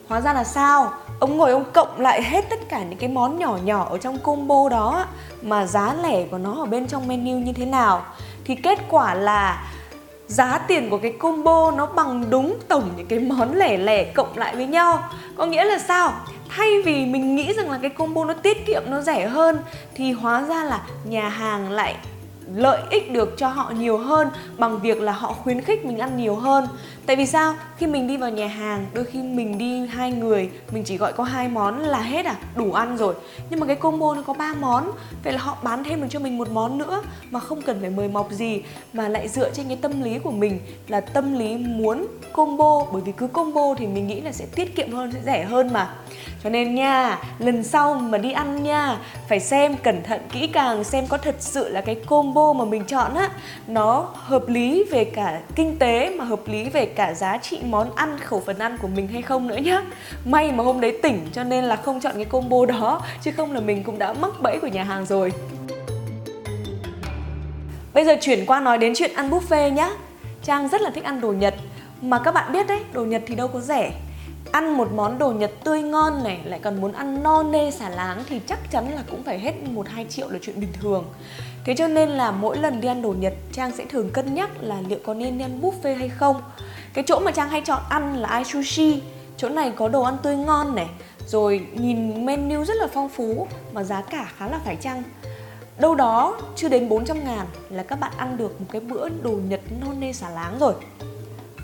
Hóa 0.08 0.20
ra 0.20 0.32
là 0.32 0.44
sao? 0.44 0.92
Ông 1.20 1.36
ngồi 1.36 1.50
ông 1.50 1.64
cộng 1.72 2.00
lại 2.00 2.22
hết 2.22 2.44
tất 2.50 2.68
cả 2.68 2.82
những 2.82 2.98
cái 2.98 3.08
món 3.08 3.38
nhỏ 3.38 3.58
nhỏ 3.64 3.88
ở 3.90 3.98
trong 3.98 4.18
combo 4.18 4.68
đó. 4.68 5.06
Mà 5.42 5.66
giá 5.66 5.94
lẻ 6.02 6.24
của 6.24 6.38
nó 6.38 6.54
ở 6.58 6.66
bên 6.66 6.86
trong 6.86 7.08
menu 7.08 7.38
như 7.38 7.52
thế 7.52 7.66
nào? 7.66 8.02
Thì 8.44 8.54
kết 8.54 8.78
quả 8.90 9.14
là 9.14 9.70
giá 10.30 10.58
tiền 10.58 10.90
của 10.90 10.98
cái 10.98 11.12
combo 11.12 11.70
nó 11.70 11.86
bằng 11.86 12.30
đúng 12.30 12.58
tổng 12.68 12.90
những 12.96 13.06
cái 13.06 13.18
món 13.18 13.54
lẻ 13.54 13.76
lẻ 13.76 14.04
cộng 14.04 14.38
lại 14.38 14.56
với 14.56 14.66
nhau. 14.66 15.02
Có 15.36 15.46
nghĩa 15.46 15.64
là 15.64 15.78
sao? 15.78 16.12
Thay 16.48 16.82
vì 16.84 17.06
mình 17.06 17.36
nghĩ 17.36 17.52
rằng 17.52 17.70
là 17.70 17.78
cái 17.82 17.90
combo 17.90 18.24
nó 18.24 18.34
tiết 18.34 18.66
kiệm, 18.66 18.82
nó 18.86 19.00
rẻ 19.00 19.28
hơn, 19.28 19.58
thì 19.94 20.12
hóa 20.12 20.42
ra 20.48 20.64
là 20.64 20.82
nhà 21.04 21.28
hàng 21.28 21.70
lại 21.70 21.96
lợi 22.54 22.82
ích 22.90 23.12
được 23.12 23.34
cho 23.36 23.48
họ 23.48 23.72
nhiều 23.78 23.98
hơn 23.98 24.28
bằng 24.58 24.80
việc 24.80 25.02
là 25.02 25.12
họ 25.12 25.32
khuyến 25.32 25.60
khích 25.60 25.84
mình 25.84 25.98
ăn 25.98 26.16
nhiều 26.16 26.34
hơn. 26.34 26.68
Tại 27.06 27.16
vì 27.16 27.26
sao? 27.26 27.54
Khi 27.80 27.86
mình 27.86 28.06
đi 28.06 28.16
vào 28.16 28.30
nhà 28.30 28.46
hàng, 28.46 28.86
đôi 28.92 29.04
khi 29.04 29.18
mình 29.22 29.58
đi 29.58 29.86
hai 29.86 30.12
người, 30.12 30.50
mình 30.72 30.84
chỉ 30.84 30.96
gọi 30.96 31.12
có 31.12 31.24
hai 31.24 31.48
món 31.48 31.80
là 31.80 32.00
hết 32.00 32.26
à? 32.26 32.36
Đủ 32.56 32.72
ăn 32.72 32.96
rồi. 32.96 33.14
Nhưng 33.50 33.60
mà 33.60 33.66
cái 33.66 33.76
combo 33.76 34.14
nó 34.14 34.22
có 34.22 34.32
ba 34.32 34.54
món, 34.60 34.90
vậy 35.24 35.32
là 35.32 35.38
họ 35.38 35.56
bán 35.62 35.84
thêm 35.84 36.00
được 36.00 36.06
cho 36.10 36.18
mình 36.18 36.38
một 36.38 36.50
món 36.50 36.78
nữa 36.78 37.02
mà 37.30 37.40
không 37.40 37.62
cần 37.62 37.80
phải 37.80 37.90
mời 37.90 38.08
mọc 38.08 38.30
gì, 38.30 38.62
mà 38.92 39.08
lại 39.08 39.28
dựa 39.28 39.50
trên 39.50 39.68
cái 39.68 39.76
tâm 39.76 40.02
lý 40.02 40.18
của 40.18 40.30
mình 40.30 40.60
là 40.88 41.00
tâm 41.00 41.38
lý 41.38 41.56
muốn 41.56 42.06
combo, 42.32 42.86
bởi 42.92 43.02
vì 43.02 43.12
cứ 43.12 43.26
combo 43.26 43.74
thì 43.78 43.86
mình 43.86 44.06
nghĩ 44.06 44.20
là 44.20 44.32
sẽ 44.32 44.46
tiết 44.54 44.76
kiệm 44.76 44.92
hơn, 44.92 45.12
sẽ 45.12 45.18
rẻ 45.24 45.44
hơn 45.44 45.72
mà. 45.72 45.94
Cho 46.44 46.50
nên 46.50 46.74
nha, 46.74 47.18
lần 47.38 47.62
sau 47.64 47.94
mà 47.94 48.18
đi 48.18 48.32
ăn 48.32 48.62
nha, 48.62 48.98
phải 49.28 49.40
xem 49.40 49.76
cẩn 49.76 50.02
thận 50.02 50.20
kỹ 50.32 50.46
càng, 50.46 50.84
xem 50.84 51.06
có 51.06 51.18
thật 51.18 51.34
sự 51.38 51.68
là 51.68 51.80
cái 51.80 51.94
combo 51.94 52.52
mà 52.52 52.64
mình 52.64 52.84
chọn 52.84 53.14
á, 53.14 53.30
nó 53.66 54.08
hợp 54.14 54.48
lý 54.48 54.84
về 54.90 55.04
cả 55.04 55.40
kinh 55.54 55.78
tế 55.78 56.16
mà 56.18 56.24
hợp 56.24 56.40
lý 56.48 56.64
về 56.64 56.86
cả 56.86 57.14
giá 57.14 57.38
trị 57.38 57.58
món 57.70 57.94
ăn 57.94 58.18
khẩu 58.18 58.42
phần 58.46 58.58
ăn 58.58 58.78
của 58.78 58.88
mình 58.88 59.08
hay 59.08 59.22
không 59.22 59.48
nữa 59.48 59.56
nhá. 59.56 59.82
May 60.24 60.52
mà 60.52 60.64
hôm 60.64 60.80
đấy 60.80 60.98
tỉnh 61.02 61.26
cho 61.32 61.44
nên 61.44 61.64
là 61.64 61.76
không 61.76 62.00
chọn 62.00 62.12
cái 62.16 62.24
combo 62.24 62.66
đó 62.66 63.02
chứ 63.22 63.30
không 63.36 63.52
là 63.52 63.60
mình 63.60 63.84
cũng 63.84 63.98
đã 63.98 64.12
mắc 64.12 64.30
bẫy 64.42 64.58
của 64.62 64.66
nhà 64.66 64.84
hàng 64.84 65.06
rồi. 65.06 65.32
Bây 67.94 68.04
giờ 68.04 68.16
chuyển 68.20 68.46
qua 68.46 68.60
nói 68.60 68.78
đến 68.78 68.92
chuyện 68.96 69.14
ăn 69.14 69.30
buffet 69.30 69.72
nhá. 69.72 69.90
Trang 70.42 70.68
rất 70.68 70.80
là 70.80 70.90
thích 70.90 71.04
ăn 71.04 71.20
đồ 71.20 71.32
Nhật. 71.32 71.54
Mà 72.02 72.18
các 72.18 72.34
bạn 72.34 72.52
biết 72.52 72.66
đấy, 72.66 72.80
đồ 72.92 73.04
Nhật 73.04 73.22
thì 73.26 73.34
đâu 73.34 73.48
có 73.48 73.60
rẻ. 73.60 73.92
Ăn 74.52 74.76
một 74.76 74.92
món 74.92 75.18
đồ 75.18 75.30
Nhật 75.30 75.50
tươi 75.64 75.82
ngon 75.82 76.24
này 76.24 76.38
lại 76.44 76.60
còn 76.62 76.80
muốn 76.80 76.92
ăn 76.92 77.22
no 77.22 77.42
nê 77.42 77.70
xả 77.70 77.88
láng 77.88 78.24
thì 78.28 78.40
chắc 78.46 78.58
chắn 78.70 78.94
là 78.94 79.02
cũng 79.10 79.22
phải 79.22 79.38
hết 79.38 79.52
1 79.62 79.88
2 79.88 80.06
triệu 80.08 80.28
là 80.28 80.38
chuyện 80.42 80.60
bình 80.60 80.72
thường. 80.80 81.04
Thế 81.64 81.74
cho 81.76 81.88
nên 81.88 82.08
là 82.08 82.30
mỗi 82.30 82.58
lần 82.58 82.80
đi 82.80 82.88
ăn 82.88 83.02
đồ 83.02 83.14
Nhật 83.18 83.34
Trang 83.52 83.72
sẽ 83.76 83.84
thường 83.84 84.10
cân 84.10 84.34
nhắc 84.34 84.50
là 84.60 84.76
liệu 84.88 84.98
có 85.04 85.14
nên 85.14 85.38
đi 85.38 85.44
ăn 85.44 85.60
buffet 85.62 85.96
hay 85.96 86.08
không. 86.08 86.42
Cái 86.94 87.04
chỗ 87.06 87.20
mà 87.20 87.30
Trang 87.30 87.48
hay 87.48 87.60
chọn 87.60 87.82
ăn 87.88 88.16
là 88.16 88.28
Ai 88.28 88.44
Sushi. 88.44 89.02
Chỗ 89.36 89.48
này 89.48 89.72
có 89.76 89.88
đồ 89.88 90.02
ăn 90.02 90.16
tươi 90.22 90.36
ngon 90.36 90.74
này, 90.74 90.86
rồi 91.26 91.66
nhìn 91.74 92.26
menu 92.26 92.64
rất 92.64 92.76
là 92.76 92.86
phong 92.94 93.08
phú 93.08 93.46
mà 93.72 93.82
giá 93.82 94.02
cả 94.02 94.30
khá 94.38 94.48
là 94.48 94.60
phải 94.64 94.76
chăng. 94.76 95.02
Đâu 95.78 95.94
đó 95.94 96.38
chưa 96.56 96.68
đến 96.68 96.88
400 96.88 97.24
ngàn 97.24 97.46
là 97.70 97.82
các 97.82 98.00
bạn 98.00 98.12
ăn 98.16 98.36
được 98.36 98.60
một 98.60 98.66
cái 98.72 98.80
bữa 98.80 99.08
đồ 99.08 99.30
Nhật 99.30 99.60
non 99.80 100.00
nê 100.00 100.12
xả 100.12 100.30
láng 100.30 100.58
rồi. 100.58 100.74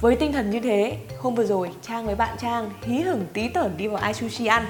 Với 0.01 0.17
tinh 0.17 0.33
thần 0.33 0.51
như 0.51 0.61
thế, 0.61 0.97
hôm 1.19 1.35
vừa 1.35 1.47
rồi 1.47 1.71
Trang 1.83 2.07
với 2.07 2.15
bạn 2.15 2.37
Trang 2.41 2.71
hí 2.83 3.01
hửng 3.01 3.27
tí 3.33 3.49
tởn 3.49 3.77
đi 3.77 3.89
vào 3.89 3.97
ai 3.97 4.15
sushi 4.15 4.47
ăn 4.47 4.67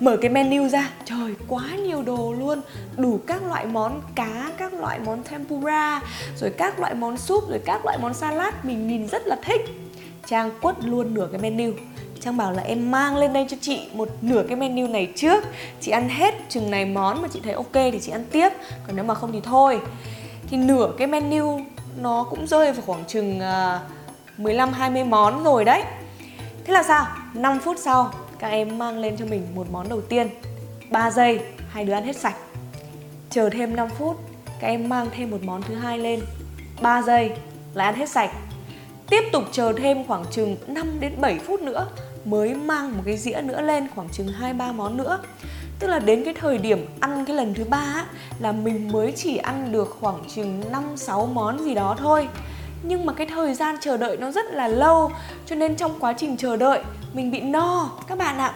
Mở 0.00 0.16
cái 0.22 0.30
menu 0.30 0.68
ra, 0.68 0.90
trời 1.04 1.34
quá 1.48 1.64
nhiều 1.76 2.02
đồ 2.02 2.32
luôn 2.32 2.60
Đủ 2.96 3.20
các 3.26 3.42
loại 3.42 3.66
món 3.66 4.02
cá, 4.14 4.50
các 4.58 4.74
loại 4.74 4.98
món 4.98 5.22
tempura 5.22 6.00
Rồi 6.36 6.50
các 6.50 6.80
loại 6.80 6.94
món 6.94 7.16
súp, 7.16 7.48
rồi 7.50 7.60
các 7.64 7.84
loại 7.84 7.98
món 7.98 8.14
salad 8.14 8.54
Mình 8.62 8.88
nhìn 8.88 9.08
rất 9.08 9.26
là 9.26 9.36
thích 9.42 9.60
Trang 10.28 10.50
quất 10.60 10.84
luôn 10.84 11.14
nửa 11.14 11.28
cái 11.32 11.40
menu 11.40 11.72
Trang 12.20 12.36
bảo 12.36 12.52
là 12.52 12.62
em 12.62 12.90
mang 12.90 13.16
lên 13.16 13.32
đây 13.32 13.46
cho 13.48 13.56
chị 13.60 13.80
một 13.92 14.08
nửa 14.20 14.42
cái 14.48 14.56
menu 14.56 14.86
này 14.86 15.12
trước 15.16 15.44
Chị 15.80 15.90
ăn 15.90 16.08
hết 16.08 16.34
chừng 16.48 16.70
này 16.70 16.84
món 16.84 17.22
mà 17.22 17.28
chị 17.28 17.40
thấy 17.44 17.52
ok 17.52 17.72
thì 17.72 18.00
chị 18.00 18.12
ăn 18.12 18.24
tiếp 18.32 18.48
Còn 18.86 18.96
nếu 18.96 19.04
mà 19.04 19.14
không 19.14 19.32
thì 19.32 19.40
thôi 19.40 19.80
Thì 20.46 20.56
nửa 20.56 20.92
cái 20.98 21.06
menu 21.06 21.60
nó 22.00 22.26
cũng 22.30 22.46
rơi 22.46 22.72
vào 22.72 22.82
khoảng 22.86 23.04
chừng 23.04 23.38
uh, 23.38 23.80
15 24.38 24.72
20 24.72 25.04
món 25.04 25.44
rồi 25.44 25.64
đấy. 25.64 25.82
Thế 26.64 26.72
là 26.72 26.82
sao? 26.82 27.06
5 27.34 27.58
phút 27.58 27.76
sau 27.78 28.12
các 28.38 28.48
em 28.48 28.78
mang 28.78 28.98
lên 28.98 29.16
cho 29.16 29.24
mình 29.24 29.46
một 29.54 29.66
món 29.70 29.88
đầu 29.88 30.00
tiên. 30.00 30.28
3 30.90 31.10
giây 31.10 31.40
hai 31.68 31.84
đứa 31.84 31.92
ăn 31.92 32.04
hết 32.04 32.16
sạch. 32.16 32.36
Chờ 33.30 33.50
thêm 33.50 33.76
5 33.76 33.88
phút 33.98 34.16
các 34.60 34.68
em 34.68 34.88
mang 34.88 35.06
thêm 35.16 35.30
một 35.30 35.42
món 35.42 35.62
thứ 35.62 35.74
hai 35.74 35.98
lên. 35.98 36.20
3 36.82 37.02
giây 37.02 37.30
lại 37.74 37.86
ăn 37.86 37.94
hết 37.94 38.08
sạch. 38.08 38.30
Tiếp 39.10 39.24
tục 39.32 39.44
chờ 39.52 39.72
thêm 39.76 40.06
khoảng 40.06 40.24
chừng 40.30 40.56
5 40.66 41.00
đến 41.00 41.12
7 41.20 41.38
phút 41.38 41.60
nữa 41.60 41.86
mới 42.24 42.54
mang 42.54 42.96
một 42.96 43.02
cái 43.06 43.16
dĩa 43.16 43.40
nữa 43.42 43.60
lên, 43.60 43.86
khoảng 43.94 44.08
chừng 44.08 44.28
2 44.28 44.52
3 44.52 44.72
món 44.72 44.96
nữa. 44.96 45.18
Tức 45.78 45.86
là 45.86 45.98
đến 45.98 46.24
cái 46.24 46.34
thời 46.34 46.58
điểm 46.58 46.86
ăn 47.00 47.24
cái 47.24 47.36
lần 47.36 47.54
thứ 47.54 47.64
ba 47.64 48.04
là 48.38 48.52
mình 48.52 48.92
mới 48.92 49.12
chỉ 49.16 49.36
ăn 49.36 49.72
được 49.72 49.96
khoảng 50.00 50.18
chừng 50.34 50.62
5 50.72 50.82
6 50.96 51.26
món 51.26 51.64
gì 51.64 51.74
đó 51.74 51.96
thôi 51.98 52.28
nhưng 52.82 53.06
mà 53.06 53.12
cái 53.12 53.26
thời 53.26 53.54
gian 53.54 53.76
chờ 53.80 53.96
đợi 53.96 54.16
nó 54.16 54.30
rất 54.30 54.44
là 54.52 54.68
lâu, 54.68 55.10
cho 55.46 55.56
nên 55.56 55.76
trong 55.76 56.00
quá 56.00 56.12
trình 56.12 56.36
chờ 56.36 56.56
đợi, 56.56 56.80
mình 57.12 57.30
bị 57.30 57.40
no, 57.40 57.90
các 58.06 58.18
bạn 58.18 58.38
ạ 58.38 58.54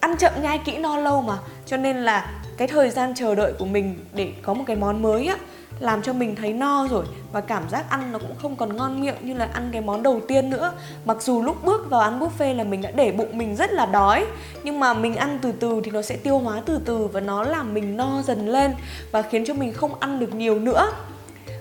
ăn 0.00 0.16
chậm 0.16 0.32
nhai 0.42 0.58
kỹ 0.58 0.76
no 0.76 0.96
lâu 0.96 1.22
mà, 1.22 1.38
cho 1.66 1.76
nên 1.76 1.96
là 1.96 2.40
cái 2.56 2.68
thời 2.68 2.90
gian 2.90 3.14
chờ 3.16 3.34
đợi 3.34 3.52
của 3.58 3.64
mình 3.64 4.04
để 4.14 4.32
có 4.42 4.54
một 4.54 4.64
cái 4.66 4.76
món 4.76 5.02
mới 5.02 5.26
á 5.26 5.36
làm 5.80 6.02
cho 6.02 6.12
mình 6.12 6.36
thấy 6.36 6.52
no 6.52 6.86
rồi 6.90 7.04
và 7.32 7.40
cảm 7.40 7.68
giác 7.68 7.90
ăn 7.90 8.12
nó 8.12 8.18
cũng 8.18 8.34
không 8.42 8.56
còn 8.56 8.76
ngon 8.76 9.00
miệng 9.00 9.14
như 9.22 9.34
là 9.34 9.48
ăn 9.52 9.68
cái 9.72 9.82
món 9.82 10.02
đầu 10.02 10.20
tiên 10.28 10.50
nữa. 10.50 10.72
Mặc 11.04 11.22
dù 11.22 11.42
lúc 11.42 11.64
bước 11.64 11.90
vào 11.90 12.00
ăn 12.00 12.20
buffet 12.20 12.56
là 12.56 12.64
mình 12.64 12.82
đã 12.82 12.90
để 12.90 13.12
bụng 13.12 13.38
mình 13.38 13.56
rất 13.56 13.72
là 13.72 13.86
đói, 13.86 14.26
nhưng 14.62 14.80
mà 14.80 14.94
mình 14.94 15.16
ăn 15.16 15.38
từ 15.42 15.52
từ 15.52 15.80
thì 15.84 15.90
nó 15.90 16.02
sẽ 16.02 16.16
tiêu 16.16 16.38
hóa 16.38 16.62
từ 16.66 16.80
từ 16.84 17.06
và 17.06 17.20
nó 17.20 17.42
làm 17.42 17.74
mình 17.74 17.96
no 17.96 18.22
dần 18.22 18.48
lên 18.48 18.74
và 19.10 19.22
khiến 19.22 19.44
cho 19.44 19.54
mình 19.54 19.72
không 19.72 19.94
ăn 20.00 20.18
được 20.18 20.34
nhiều 20.34 20.58
nữa. 20.58 20.90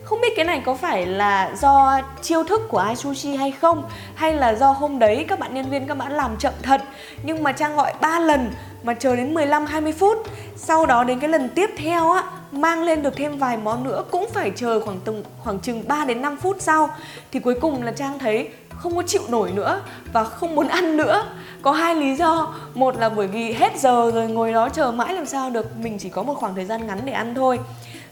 Không 0.03 0.21
biết 0.21 0.33
cái 0.35 0.45
này 0.45 0.61
có 0.65 0.73
phải 0.73 1.05
là 1.05 1.51
do 1.61 2.01
chiêu 2.21 2.43
thức 2.43 2.61
của 2.69 2.77
ai 2.77 2.95
sushi 2.95 3.35
hay 3.35 3.51
không, 3.51 3.83
hay 4.15 4.33
là 4.33 4.55
do 4.55 4.71
hôm 4.71 4.99
đấy 4.99 5.25
các 5.27 5.39
bạn 5.39 5.53
nhân 5.53 5.69
viên 5.69 5.87
các 5.87 5.97
bạn 5.97 6.11
làm 6.11 6.37
chậm 6.37 6.53
thật, 6.61 6.81
nhưng 7.23 7.43
mà 7.43 7.51
Trang 7.51 7.75
gọi 7.75 7.93
3 8.01 8.19
lần 8.19 8.51
mà 8.83 8.93
chờ 8.93 9.15
đến 9.15 9.33
15 9.33 9.65
20 9.65 9.91
phút. 9.91 10.17
Sau 10.55 10.85
đó 10.85 11.03
đến 11.03 11.19
cái 11.19 11.29
lần 11.29 11.49
tiếp 11.49 11.69
theo 11.77 12.11
á, 12.11 12.23
mang 12.51 12.83
lên 12.83 13.01
được 13.01 13.15
thêm 13.15 13.37
vài 13.37 13.57
món 13.57 13.83
nữa, 13.83 14.03
cũng 14.11 14.27
phải 14.33 14.51
chờ 14.55 14.79
khoảng 14.79 14.99
tầm 15.05 15.15
khoảng 15.43 15.59
chừng 15.59 15.83
3 15.87 16.05
đến 16.05 16.21
5 16.21 16.37
phút 16.37 16.57
sau. 16.59 16.89
Thì 17.31 17.39
cuối 17.39 17.55
cùng 17.61 17.83
là 17.83 17.91
Trang 17.91 18.19
thấy 18.19 18.49
không 18.69 18.95
có 18.95 19.03
chịu 19.07 19.21
nổi 19.29 19.51
nữa 19.51 19.81
và 20.13 20.23
không 20.23 20.55
muốn 20.55 20.67
ăn 20.67 20.97
nữa. 20.97 21.25
Có 21.61 21.71
hai 21.71 21.95
lý 21.95 22.15
do. 22.15 22.53
Một 22.73 22.97
là 22.97 23.09
bởi 23.09 23.27
vì 23.27 23.53
hết 23.53 23.79
giờ 23.79 24.11
rồi 24.13 24.27
ngồi 24.27 24.53
đó 24.53 24.69
chờ 24.69 24.91
mãi 24.91 25.13
làm 25.13 25.25
sao 25.25 25.49
được, 25.49 25.77
mình 25.77 25.97
chỉ 25.99 26.09
có 26.09 26.23
một 26.23 26.33
khoảng 26.33 26.55
thời 26.55 26.65
gian 26.65 26.87
ngắn 26.87 26.99
để 27.05 27.13
ăn 27.13 27.35
thôi. 27.35 27.59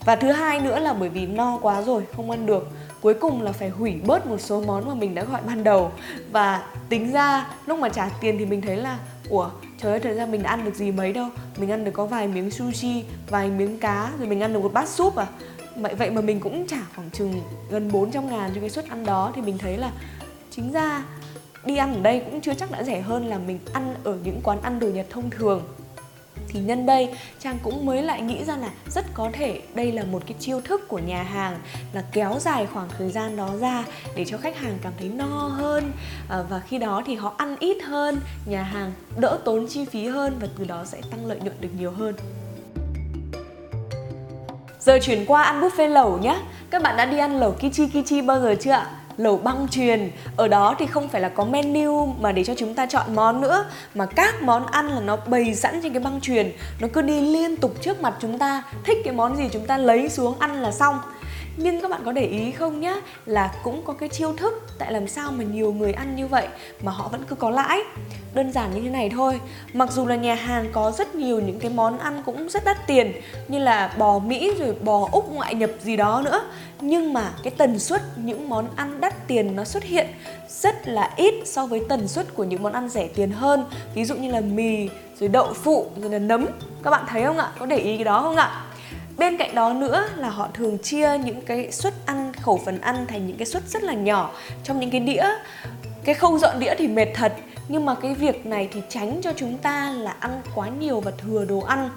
Và 0.06 0.16
thứ 0.16 0.32
hai 0.32 0.60
nữa 0.60 0.80
là 0.80 0.94
bởi 0.94 1.10
vì 1.10 1.26
no 1.26 1.58
quá 1.62 1.82
rồi, 1.82 2.04
không 2.16 2.32
ăn 2.32 2.46
được. 2.46 2.68
Cuối 3.02 3.14
cùng 3.14 3.42
là 3.42 3.52
phải 3.52 3.70
hủy 3.70 3.96
bớt 4.06 4.26
một 4.26 4.38
số 4.42 4.62
món 4.62 4.88
mà 4.88 4.94
mình 4.94 5.16
đã 5.16 5.24
gọi 5.24 5.42
ban 5.48 5.64
đầu. 5.64 5.92
Và 6.32 6.64
tính 6.90 7.12
ra 7.12 7.48
lúc 7.66 7.80
mà 7.80 7.90
trả 7.90 8.10
tiền 8.22 8.36
thì 8.40 8.46
mình 8.46 8.62
thấy 8.62 8.78
là, 8.78 8.98
ủa 9.30 9.50
trời 9.78 9.92
ơi 9.92 10.00
thời 10.00 10.16
gian 10.16 10.32
mình 10.32 10.44
đã 10.44 10.50
ăn 10.50 10.66
được 10.66 10.76
gì 10.76 10.92
mấy 10.92 11.14
đâu. 11.14 11.30
Mình 11.58 11.72
ăn 11.72 11.86
được 11.86 11.92
có 11.94 12.06
vài 12.06 12.28
miếng 12.28 12.52
sushi, 12.52 13.04
vài 13.30 13.50
miếng 13.50 13.80
cá, 13.80 14.12
rồi 14.20 14.28
mình 14.28 14.40
ăn 14.40 14.54
được 14.54 14.60
một 14.60 14.74
bát 14.74 14.90
súp 14.90 15.16
à. 15.16 15.28
Vậy 15.98 16.10
mà 16.10 16.22
mình 16.22 16.40
cũng 16.40 16.68
trả 16.68 16.78
khoảng 16.96 17.10
chừng 17.10 17.42
gần 17.70 17.92
400 17.92 18.30
ngàn 18.30 18.52
cho 18.56 18.62
cái 18.62 18.70
suất 18.70 18.90
ăn 18.90 19.06
đó, 19.06 19.32
thì 19.36 19.42
mình 19.42 19.58
thấy 19.58 19.78
là 19.78 19.92
chính 20.52 20.72
ra 20.72 21.04
đi 21.66 21.78
ăn 21.78 21.94
ở 21.94 22.02
đây 22.02 22.20
cũng 22.20 22.42
chưa 22.42 22.54
chắc 22.54 22.72
đã 22.72 22.84
rẻ 22.84 23.02
hơn 23.02 23.26
là 23.26 23.38
mình 23.38 23.60
ăn 23.74 23.96
ở 24.04 24.18
những 24.24 24.42
quán 24.44 24.62
ăn 24.62 24.80
đồ 24.80 24.88
Nhật 24.88 25.06
thông 25.10 25.30
thường 25.30 25.64
thì 26.48 26.60
nhân 26.60 26.86
đây 26.86 27.10
Trang 27.40 27.58
cũng 27.64 27.86
mới 27.86 28.02
lại 28.02 28.22
nghĩ 28.22 28.44
ra 28.44 28.58
là 28.58 28.70
rất 28.90 29.06
có 29.14 29.30
thể 29.34 29.62
đây 29.76 29.92
là 29.92 30.04
một 30.04 30.24
cái 30.28 30.36
chiêu 30.40 30.62
thức 30.62 30.88
của 30.88 31.00
nhà 31.00 31.24
hàng 31.24 31.60
là 31.94 32.04
kéo 32.12 32.36
dài 32.40 32.68
khoảng 32.74 32.88
thời 32.98 33.10
gian 33.10 33.38
đó 33.38 33.50
ra 33.60 33.84
để 34.16 34.26
cho 34.26 34.38
khách 34.38 34.58
hàng 34.58 34.78
cảm 34.82 34.94
thấy 35.00 35.10
no 35.10 35.48
hơn. 35.48 35.92
À, 36.30 36.44
và 36.50 36.60
khi 36.60 36.78
đó 36.78 37.04
thì 37.06 37.16
họ 37.16 37.34
ăn 37.38 37.56
ít 37.60 37.84
hơn 37.84 38.20
nhà 38.46 38.64
hàng 38.64 38.92
đỡ 39.18 39.40
tốn 39.46 39.68
chi 39.68 39.86
phí 39.86 40.08
hơn 40.08 40.38
và 40.42 40.48
từ 40.58 40.66
đó 40.66 40.86
sẽ 40.86 41.02
tăng 41.12 41.26
lợi 41.26 41.40
nhuận 41.40 41.56
được 41.62 41.70
nhiều 41.80 41.92
hơn. 41.92 42.16
Giờ 44.80 45.00
chuyển 45.02 45.26
qua 45.26 45.44
ăn 45.44 45.62
buffet 45.62 45.88
lẩu 45.88 46.18
nhé 46.18 46.40
Các 46.70 46.82
bạn 46.82 46.98
đã 46.98 47.06
đi 47.06 47.18
ăn 47.18 47.40
lẩu 47.40 47.52
Kichi 47.52 47.88
Kichi 47.88 48.22
bao 48.22 48.42
giờ 48.42 48.56
chưa 48.62 48.72
ạ? 48.72 48.92
Lẩu 49.18 49.38
băng 49.38 49.68
truyền 49.68 50.12
ở 50.36 50.48
đó 50.48 50.76
thì 50.80 50.86
không 50.86 51.08
phải 51.08 51.22
là 51.22 51.30
có 51.30 51.44
menu 51.46 52.06
mà 52.06 52.32
để 52.32 52.44
cho 52.44 52.54
chúng 52.58 52.74
ta 52.74 52.86
chọn 52.86 53.16
món 53.16 53.42
nữa, 53.42 53.66
mà 53.96 54.06
các 54.06 54.42
món 54.42 54.66
ăn 54.66 54.88
là 54.88 55.02
nó 55.02 55.16
bày 55.16 55.56
sẵn 55.56 55.80
trên 55.84 55.94
cái 55.94 56.00
băng 56.00 56.22
truyền 56.22 56.52
nó 56.80 56.88
cứ 56.94 57.02
đi 57.02 57.22
liên 57.22 57.58
tục 57.58 57.76
trước 57.82 58.02
mặt 58.02 58.14
chúng 58.20 58.40
ta, 58.40 58.64
thích 58.84 58.98
cái 59.04 59.14
món 59.14 59.38
gì 59.38 59.50
chúng 59.52 59.66
ta 59.66 59.78
lấy 59.78 60.10
xuống 60.10 60.36
ăn 60.40 60.62
là 60.62 60.72
xong 60.72 61.00
nhưng 61.58 61.82
các 61.82 61.92
bạn 61.92 62.02
có 62.06 62.12
để 62.12 62.26
ý 62.26 62.52
không 62.52 62.80
nhá? 62.80 62.96
Là 63.26 63.52
cũng 63.64 63.82
có 63.86 63.94
cái 63.94 64.10
chiêu 64.10 64.34
thức 64.34 64.68
tại 64.78 64.92
làm 64.92 65.08
sao 65.08 65.32
mà 65.32 65.44
nhiều 65.44 65.74
người 65.74 65.94
ăn 65.94 66.16
như 66.16 66.28
vậy 66.28 66.48
mà 66.82 66.92
họ 66.92 67.08
vẫn 67.12 67.24
cứ 67.30 67.36
có 67.36 67.50
lãi. 67.50 67.80
Đơn 68.34 68.52
giản 68.52 68.74
như 68.74 68.82
thế 68.82 68.90
này 68.90 69.10
thôi. 69.10 69.40
Mặc 69.74 69.92
dù 69.92 70.06
là 70.06 70.16
nhà 70.16 70.36
hàng 70.36 70.70
có 70.72 70.92
rất 70.92 71.16
nhiều 71.16 71.40
những 71.40 71.60
cái 71.60 71.72
món 71.72 71.98
ăn 71.98 72.24
cũng 72.26 72.50
rất 72.50 72.66
đắt 72.66 72.88
tiền, 72.88 73.12
như 73.48 73.60
là 73.60 73.94
bò 73.98 74.20
mỹ 74.20 74.54
rồi 74.60 74.76
bò 74.82 75.10
úc 75.12 75.32
ngoại 75.34 75.56
nhập 75.56 75.70
gì 75.82 75.96
đó 75.96 76.22
nữa. 76.26 76.42
Nhưng 76.82 77.14
mà 77.14 77.34
cái 77.44 77.54
tần 77.58 77.80
suất 77.80 78.02
những 78.16 78.50
món 78.50 78.68
ăn 78.76 79.02
đắt 79.02 79.28
tiền 79.28 79.56
nó 79.56 79.64
xuất 79.64 79.84
hiện 79.84 80.08
rất 80.50 80.88
là 80.88 81.14
ít 81.16 81.34
so 81.46 81.66
với 81.66 81.82
tần 81.90 82.08
suất 82.08 82.36
của 82.36 82.44
những 82.44 82.64
món 82.64 82.74
ăn 82.74 82.90
rẻ 82.90 83.08
tiền 83.08 83.32
hơn. 83.32 83.66
Ví 83.94 84.06
dụ 84.06 84.16
như 84.16 84.32
là 84.32 84.42
mì, 84.42 84.90
rồi 85.20 85.30
đậu 85.30 85.54
phụ, 85.54 85.88
rồi 86.02 86.12
là 86.12 86.20
nấm. 86.20 86.46
Các 86.84 86.90
bạn 86.90 87.04
thấy 87.08 87.24
không 87.24 87.38
ạ? 87.38 87.52
Có 87.60 87.66
để 87.66 87.78
ý 87.78 87.98
cái 87.98 88.04
đó 88.04 88.22
không 88.22 88.36
ạ? 88.36 88.64
Bên 89.18 89.38
cạnh 89.38 89.56
đó 89.56 89.74
nữa 89.74 90.06
là 90.18 90.30
họ 90.30 90.50
thường 90.54 90.78
chia 90.78 91.18
những 91.26 91.42
cái 91.42 91.72
suất 91.72 91.94
ăn, 92.06 92.34
khẩu 92.42 92.62
phần 92.66 92.82
ăn 92.82 93.06
thành 93.08 93.28
những 93.28 93.38
cái 93.38 93.46
suất 93.46 93.64
rất 93.70 93.84
là 93.84 93.94
nhỏ 93.94 94.32
trong 94.64 94.80
những 94.80 94.92
cái 94.92 95.00
đĩa. 95.00 95.26
Cái 96.04 96.16
khâu 96.16 96.40
dọn 96.40 96.60
đĩa 96.60 96.76
thì 96.78 96.88
mệt 96.88 97.08
thật 97.14 97.34
nhưng 97.68 97.86
mà 97.86 97.96
cái 97.96 98.16
việc 98.16 98.46
này 98.46 98.70
thì 98.72 98.82
tránh 98.90 99.20
cho 99.22 99.34
chúng 99.36 99.58
ta 99.58 99.92
là 99.92 100.16
ăn 100.20 100.42
quá 100.56 100.70
nhiều 100.80 101.00
và 101.00 101.12
thừa 101.12 101.46
đồ 101.46 101.60
ăn 101.60 101.90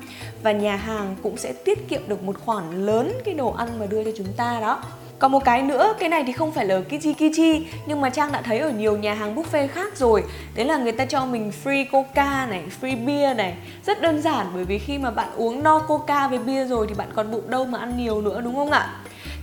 và 0.43 0.53
nhà 0.53 0.77
hàng 0.77 1.17
cũng 1.23 1.37
sẽ 1.37 1.53
tiết 1.53 1.89
kiệm 1.89 2.09
được 2.09 2.23
một 2.23 2.37
khoản 2.45 2.87
lớn 2.87 3.13
cái 3.25 3.35
đồ 3.35 3.51
ăn 3.51 3.79
mà 3.79 3.87
đưa 3.87 4.05
cho 4.05 4.11
chúng 4.17 4.33
ta 4.37 4.61
đó 4.61 4.83
còn 5.19 5.33
một 5.33 5.45
cái 5.45 5.63
nữa, 5.63 5.95
cái 5.99 6.09
này 6.09 6.25
thì 6.27 6.33
không 6.33 6.53
phải 6.53 6.67
là 6.67 6.81
Kichi 6.81 7.13
Kichi 7.13 7.67
Nhưng 7.87 8.01
mà 8.01 8.11
Trang 8.11 8.33
đã 8.33 8.43
thấy 8.43 8.59
ở 8.59 8.71
nhiều 8.71 8.97
nhà 8.97 9.15
hàng 9.15 9.37
buffet 9.37 9.69
khác 9.69 9.97
rồi 9.97 10.25
Đấy 10.55 10.67
là 10.67 10.77
người 10.77 10.93
ta 10.93 11.05
cho 11.05 11.27
mình 11.27 11.53
free 11.65 11.85
coca 11.93 12.47
này, 12.47 12.63
free 12.81 13.07
bia 13.07 13.35
này 13.35 13.55
Rất 13.87 14.03
đơn 14.03 14.23
giản 14.23 14.47
bởi 14.55 14.65
vì 14.65 14.79
khi 14.79 14.99
mà 14.99 15.11
bạn 15.11 15.29
uống 15.37 15.63
no 15.63 15.79
coca 15.79 16.29
với 16.29 16.39
bia 16.39 16.65
rồi 16.65 16.87
Thì 16.89 16.95
bạn 16.95 17.09
còn 17.15 17.31
bụng 17.31 17.51
đâu 17.51 17.67
mà 17.67 17.79
ăn 17.79 17.97
nhiều 17.97 18.23
nữa 18.23 18.41
đúng 18.45 18.55
không 18.55 18.71
ạ? 18.71 18.89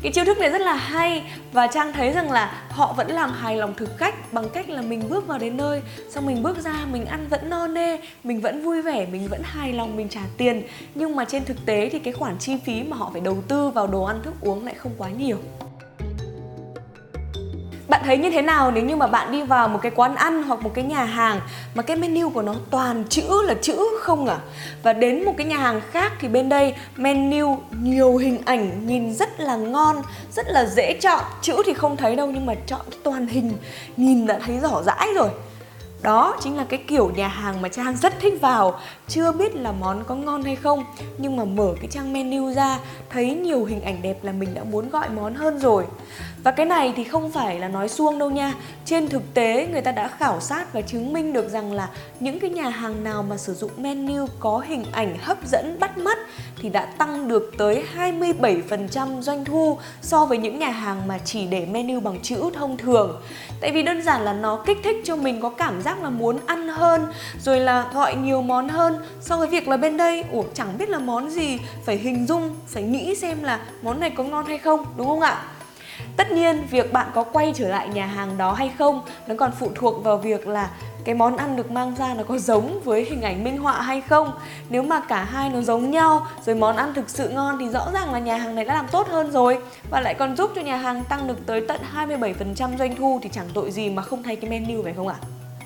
Cái 0.01 0.11
chiêu 0.11 0.25
thức 0.25 0.37
này 0.37 0.49
rất 0.49 0.61
là 0.61 0.75
hay 0.75 1.23
và 1.51 1.67
Trang 1.67 1.93
thấy 1.93 2.11
rằng 2.11 2.31
là 2.31 2.63
họ 2.69 2.93
vẫn 2.93 3.11
làm 3.11 3.31
hài 3.31 3.57
lòng 3.57 3.73
thực 3.77 3.97
khách 3.97 4.33
bằng 4.33 4.49
cách 4.49 4.69
là 4.69 4.81
mình 4.81 5.03
bước 5.09 5.27
vào 5.27 5.39
đến 5.39 5.57
nơi 5.57 5.81
xong 6.09 6.25
mình 6.25 6.43
bước 6.43 6.57
ra 6.63 6.85
mình 6.91 7.05
ăn 7.05 7.27
vẫn 7.29 7.49
no 7.49 7.67
nê, 7.67 7.97
mình 8.23 8.41
vẫn 8.41 8.63
vui 8.63 8.81
vẻ, 8.81 9.05
mình 9.11 9.27
vẫn 9.27 9.41
hài 9.43 9.73
lòng 9.73 9.95
mình 9.95 10.09
trả 10.09 10.21
tiền 10.37 10.63
nhưng 10.95 11.15
mà 11.15 11.25
trên 11.25 11.45
thực 11.45 11.65
tế 11.65 11.89
thì 11.89 11.99
cái 11.99 12.13
khoản 12.13 12.37
chi 12.37 12.57
phí 12.65 12.83
mà 12.83 12.97
họ 12.97 13.09
phải 13.13 13.21
đầu 13.21 13.37
tư 13.47 13.69
vào 13.69 13.87
đồ 13.87 14.03
ăn 14.03 14.21
thức 14.23 14.33
uống 14.41 14.65
lại 14.65 14.75
không 14.75 14.91
quá 14.97 15.09
nhiều. 15.09 15.37
Thấy 18.05 18.17
như 18.17 18.29
thế 18.29 18.41
nào 18.41 18.71
nếu 18.71 18.83
như 18.83 18.95
mà 18.95 19.07
bạn 19.07 19.31
đi 19.31 19.43
vào 19.43 19.67
một 19.67 19.79
cái 19.81 19.91
quán 19.95 20.15
ăn 20.15 20.43
hoặc 20.43 20.63
một 20.63 20.71
cái 20.73 20.83
nhà 20.83 21.03
hàng 21.03 21.39
mà 21.75 21.83
cái 21.83 21.97
menu 21.97 22.29
của 22.29 22.41
nó 22.41 22.55
toàn 22.69 23.03
chữ 23.09 23.41
là 23.43 23.53
chữ 23.61 23.77
không 24.01 24.27
à? 24.27 24.37
Và 24.83 24.93
đến 24.93 25.25
một 25.25 25.33
cái 25.37 25.47
nhà 25.47 25.57
hàng 25.57 25.81
khác 25.91 26.13
thì 26.19 26.27
bên 26.27 26.49
đây 26.49 26.73
menu 26.95 27.59
nhiều 27.81 28.17
hình 28.17 28.41
ảnh 28.45 28.87
nhìn 28.87 29.13
rất 29.13 29.39
là 29.39 29.55
ngon, 29.55 30.01
rất 30.31 30.47
là 30.47 30.65
dễ 30.65 30.93
chọn. 31.01 31.23
Chữ 31.41 31.55
thì 31.65 31.73
không 31.73 31.97
thấy 31.97 32.15
đâu 32.15 32.27
nhưng 32.27 32.45
mà 32.45 32.53
chọn 32.67 32.81
cái 32.91 32.99
toàn 33.03 33.27
hình 33.27 33.57
nhìn 33.97 34.27
đã 34.27 34.39
thấy 34.45 34.59
rõ 34.59 34.81
rãi 34.83 35.07
rồi. 35.15 35.29
Đó 36.01 36.37
chính 36.39 36.57
là 36.57 36.65
cái 36.69 36.79
kiểu 36.87 37.11
nhà 37.15 37.27
hàng 37.27 37.61
mà 37.61 37.69
Trang 37.69 37.97
rất 37.97 38.19
thích 38.19 38.33
vào 38.41 38.79
Chưa 39.07 39.31
biết 39.31 39.55
là 39.55 39.71
món 39.71 40.03
có 40.03 40.15
ngon 40.15 40.43
hay 40.43 40.55
không 40.55 40.83
Nhưng 41.17 41.37
mà 41.37 41.43
mở 41.43 41.73
cái 41.81 41.87
trang 41.91 42.13
menu 42.13 42.53
ra 42.53 42.79
Thấy 43.09 43.35
nhiều 43.35 43.65
hình 43.65 43.81
ảnh 43.81 44.01
đẹp 44.01 44.23
là 44.23 44.31
mình 44.31 44.53
đã 44.53 44.63
muốn 44.63 44.89
gọi 44.89 45.09
món 45.09 45.35
hơn 45.35 45.59
rồi 45.59 45.85
và 46.45 46.51
cái 46.51 46.65
này 46.65 46.93
thì 46.95 47.03
không 47.03 47.31
phải 47.31 47.59
là 47.59 47.67
nói 47.67 47.89
suông 47.89 48.19
đâu 48.19 48.29
nha. 48.29 48.53
Trên 48.85 49.07
thực 49.07 49.33
tế 49.33 49.67
người 49.71 49.81
ta 49.81 49.91
đã 49.91 50.07
khảo 50.07 50.41
sát 50.41 50.73
và 50.73 50.81
chứng 50.81 51.13
minh 51.13 51.33
được 51.33 51.49
rằng 51.49 51.73
là 51.73 51.89
Những 52.19 52.39
cái 52.39 52.49
nhà 52.49 52.69
hàng 52.69 53.03
nào 53.03 53.23
mà 53.23 53.37
sử 53.37 53.53
dụng 53.53 53.71
menu 53.77 54.25
có 54.39 54.63
hình 54.67 54.83
ảnh 54.91 55.17
hấp 55.21 55.37
dẫn 55.47 55.79
bắt 55.79 55.97
mắt 55.97 56.17
Thì 56.61 56.69
đã 56.69 56.85
tăng 56.85 57.27
được 57.27 57.51
tới 57.57 57.83
27% 57.97 59.21
doanh 59.21 59.45
thu 59.45 59.77
So 60.01 60.25
với 60.25 60.37
những 60.37 60.59
nhà 60.59 60.69
hàng 60.69 61.07
mà 61.07 61.17
chỉ 61.25 61.45
để 61.45 61.65
menu 61.65 61.99
bằng 61.99 62.19
chữ 62.21 62.49
thông 62.53 62.77
thường. 62.77 63.21
Tại 63.61 63.71
vì 63.71 63.83
đơn 63.83 64.01
giản 64.01 64.21
là 64.21 64.33
nó 64.33 64.63
kích 64.65 64.77
thích 64.83 64.97
cho 65.03 65.15
mình 65.15 65.41
có 65.41 65.49
cảm 65.49 65.81
giác 65.81 66.03
là 66.03 66.09
muốn 66.09 66.37
ăn 66.45 66.67
hơn 66.67 67.07
Rồi 67.43 67.59
là 67.59 67.89
gọi 67.93 68.15
nhiều 68.15 68.41
món 68.41 68.69
hơn. 68.69 68.97
So 69.21 69.37
với 69.37 69.47
việc 69.47 69.67
là 69.67 69.77
bên 69.77 69.97
đây 69.97 70.23
Ủa 70.31 70.43
chẳng 70.53 70.77
biết 70.77 70.89
là 70.89 70.99
món 70.99 71.29
gì 71.29 71.59
Phải 71.85 71.97
hình 71.97 72.25
dung, 72.27 72.55
phải 72.67 72.83
nghĩ 72.83 73.15
xem 73.15 73.43
là 73.43 73.59
món 73.81 73.99
này 73.99 74.09
có 74.09 74.23
ngon 74.23 74.45
hay 74.45 74.57
không 74.57 74.85
Đúng 74.97 75.07
không 75.07 75.21
ạ? 75.21 75.43
Tất 76.17 76.31
nhiên, 76.31 76.67
việc 76.71 76.93
bạn 76.93 77.07
có 77.13 77.23
quay 77.23 77.53
trở 77.55 77.67
lại 77.67 77.87
nhà 77.87 78.05
hàng 78.05 78.37
đó 78.37 78.53
hay 78.53 78.71
không, 78.77 79.01
nó 79.27 79.35
còn 79.37 79.51
phụ 79.59 79.69
thuộc 79.75 80.03
vào 80.03 80.17
việc 80.17 80.47
là 80.47 80.69
cái 81.03 81.15
món 81.15 81.37
ăn 81.37 81.55
được 81.55 81.71
mang 81.71 81.95
ra 81.95 82.13
nó 82.13 82.23
có 82.23 82.37
giống 82.37 82.79
với 82.83 83.05
hình 83.05 83.21
ảnh 83.21 83.43
minh 83.43 83.57
họa 83.57 83.81
hay 83.81 84.01
không 84.01 84.31
Nếu 84.69 84.83
mà 84.83 84.99
cả 84.99 85.23
hai 85.23 85.49
nó 85.49 85.61
giống 85.61 85.91
nhau, 85.91 86.27
rồi 86.45 86.55
món 86.55 86.75
ăn 86.75 86.93
thực 86.93 87.09
sự 87.09 87.29
ngon 87.29 87.57
thì 87.59 87.69
rõ 87.69 87.87
ràng 87.93 88.13
là 88.13 88.19
nhà 88.19 88.37
hàng 88.37 88.55
này 88.55 88.65
đã 88.65 88.73
làm 88.73 88.87
tốt 88.87 89.07
hơn 89.07 89.31
rồi 89.31 89.57
Và 89.89 90.01
lại 90.01 90.13
còn 90.13 90.35
giúp 90.35 90.51
cho 90.55 90.61
nhà 90.61 90.77
hàng 90.77 91.03
tăng 91.03 91.27
được 91.27 91.45
tới 91.45 91.61
tận 91.67 91.81
27% 91.95 92.77
doanh 92.77 92.95
thu 92.95 93.19
thì 93.23 93.29
chẳng 93.33 93.47
tội 93.53 93.71
gì 93.71 93.89
mà 93.89 94.01
không 94.01 94.23
thay 94.23 94.35
cái 94.35 94.49
menu, 94.49 94.83
phải 94.83 94.93
không 94.93 95.07
ạ? 95.07 95.15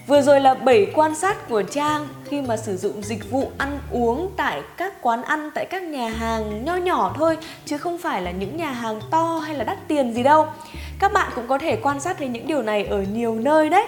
Vừa 0.10 0.22
rồi 0.22 0.42
là 0.42 0.54
7 0.54 0.88
quan 0.94 1.16
sát 1.16 1.50
của 1.50 1.64
Trang 1.64 2.08
khi 2.26 2.42
mà 2.42 2.58
sử 2.58 2.78
dụng 2.78 3.02
dịch 3.02 3.32
vụ 3.32 3.52
ăn 3.58 3.80
uống 3.92 4.32
tại 4.38 4.62
các 4.78 5.02
quán 5.02 5.22
ăn, 5.22 5.50
tại 5.56 5.66
các 5.66 5.84
nhà 5.84 6.10
hàng 6.10 6.66
nho 6.66 6.76
nhỏ 6.76 7.14
thôi 7.18 7.38
chứ 7.66 7.78
không 7.78 7.98
phải 7.98 8.22
là 8.22 8.32
những 8.32 8.58
nhà 8.58 8.72
hàng 8.72 9.00
to 9.12 9.38
hay 9.38 9.56
là 9.56 9.64
đắt 9.64 9.78
tiền 9.88 10.14
gì 10.14 10.24
đâu. 10.24 10.48
Các 11.00 11.14
bạn 11.14 11.32
cũng 11.36 11.48
có 11.48 11.58
thể 11.58 11.76
quan 11.76 12.00
sát 12.00 12.18
thấy 12.18 12.28
những 12.28 12.48
điều 12.48 12.62
này 12.62 12.86
ở 12.86 13.02
nhiều 13.02 13.36
nơi 13.36 13.70
đấy. 13.70 13.86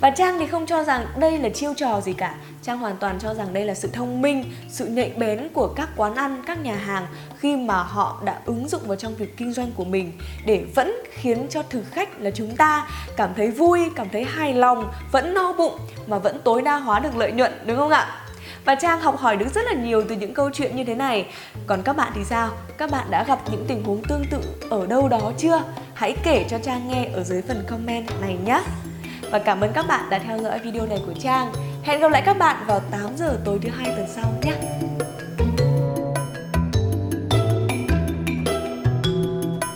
Và 0.00 0.10
Trang 0.10 0.38
thì 0.38 0.46
không 0.46 0.66
cho 0.66 0.84
rằng 0.84 1.06
đây 1.16 1.38
là 1.38 1.48
chiêu 1.48 1.74
trò 1.76 2.00
gì 2.00 2.12
cả 2.12 2.34
Trang 2.62 2.78
hoàn 2.78 2.96
toàn 2.96 3.18
cho 3.18 3.34
rằng 3.34 3.52
đây 3.52 3.64
là 3.64 3.74
sự 3.74 3.88
thông 3.92 4.22
minh, 4.22 4.44
sự 4.68 4.86
nhạy 4.86 5.12
bén 5.16 5.48
của 5.52 5.68
các 5.68 5.88
quán 5.96 6.14
ăn, 6.14 6.42
các 6.46 6.62
nhà 6.62 6.76
hàng 6.76 7.06
khi 7.38 7.56
mà 7.56 7.82
họ 7.82 8.22
đã 8.24 8.40
ứng 8.44 8.68
dụng 8.68 8.82
vào 8.86 8.96
trong 8.96 9.14
việc 9.14 9.36
kinh 9.36 9.52
doanh 9.52 9.72
của 9.72 9.84
mình 9.84 10.12
để 10.46 10.64
vẫn 10.74 10.94
khiến 11.10 11.46
cho 11.50 11.62
thực 11.62 11.84
khách 11.90 12.20
là 12.20 12.30
chúng 12.30 12.56
ta 12.56 12.86
cảm 13.16 13.30
thấy 13.36 13.50
vui, 13.50 13.90
cảm 13.96 14.08
thấy 14.08 14.24
hài 14.24 14.54
lòng, 14.54 14.90
vẫn 15.12 15.34
no 15.34 15.52
bụng 15.52 15.78
mà 16.06 16.18
vẫn 16.18 16.40
tối 16.44 16.62
đa 16.62 16.76
hóa 16.76 17.00
được 17.00 17.16
lợi 17.16 17.32
nhuận 17.32 17.52
đúng 17.66 17.76
không 17.76 17.90
ạ? 17.90 18.26
Và 18.64 18.74
Trang 18.74 19.00
học 19.00 19.18
hỏi 19.18 19.36
được 19.36 19.54
rất 19.54 19.64
là 19.64 19.72
nhiều 19.72 20.02
từ 20.08 20.16
những 20.16 20.34
câu 20.34 20.50
chuyện 20.52 20.76
như 20.76 20.84
thế 20.84 20.94
này 20.94 21.26
Còn 21.66 21.82
các 21.82 21.96
bạn 21.96 22.12
thì 22.14 22.24
sao? 22.24 22.50
Các 22.78 22.90
bạn 22.90 23.06
đã 23.10 23.24
gặp 23.24 23.38
những 23.50 23.64
tình 23.68 23.84
huống 23.84 24.02
tương 24.04 24.24
tự 24.30 24.38
ở 24.70 24.86
đâu 24.86 25.08
đó 25.08 25.32
chưa? 25.38 25.62
Hãy 25.94 26.16
kể 26.24 26.44
cho 26.50 26.58
Trang 26.58 26.88
nghe 26.88 27.08
ở 27.14 27.22
dưới 27.22 27.42
phần 27.42 27.64
comment 27.68 28.20
này 28.20 28.36
nhé 28.44 28.62
Và 29.30 29.38
cảm 29.38 29.60
ơn 29.60 29.72
các 29.72 29.86
bạn 29.88 30.10
đã 30.10 30.18
theo 30.18 30.38
dõi 30.38 30.58
video 30.58 30.86
này 30.86 30.98
của 31.06 31.14
Trang 31.22 31.52
Hẹn 31.82 32.00
gặp 32.00 32.10
lại 32.10 32.22
các 32.26 32.38
bạn 32.38 32.56
vào 32.66 32.80
8 32.90 33.16
giờ 33.16 33.38
tối 33.44 33.58
thứ 33.62 33.68
hai 33.68 33.92
tuần 33.96 34.06
sau 34.08 34.32
nhé 34.42 34.52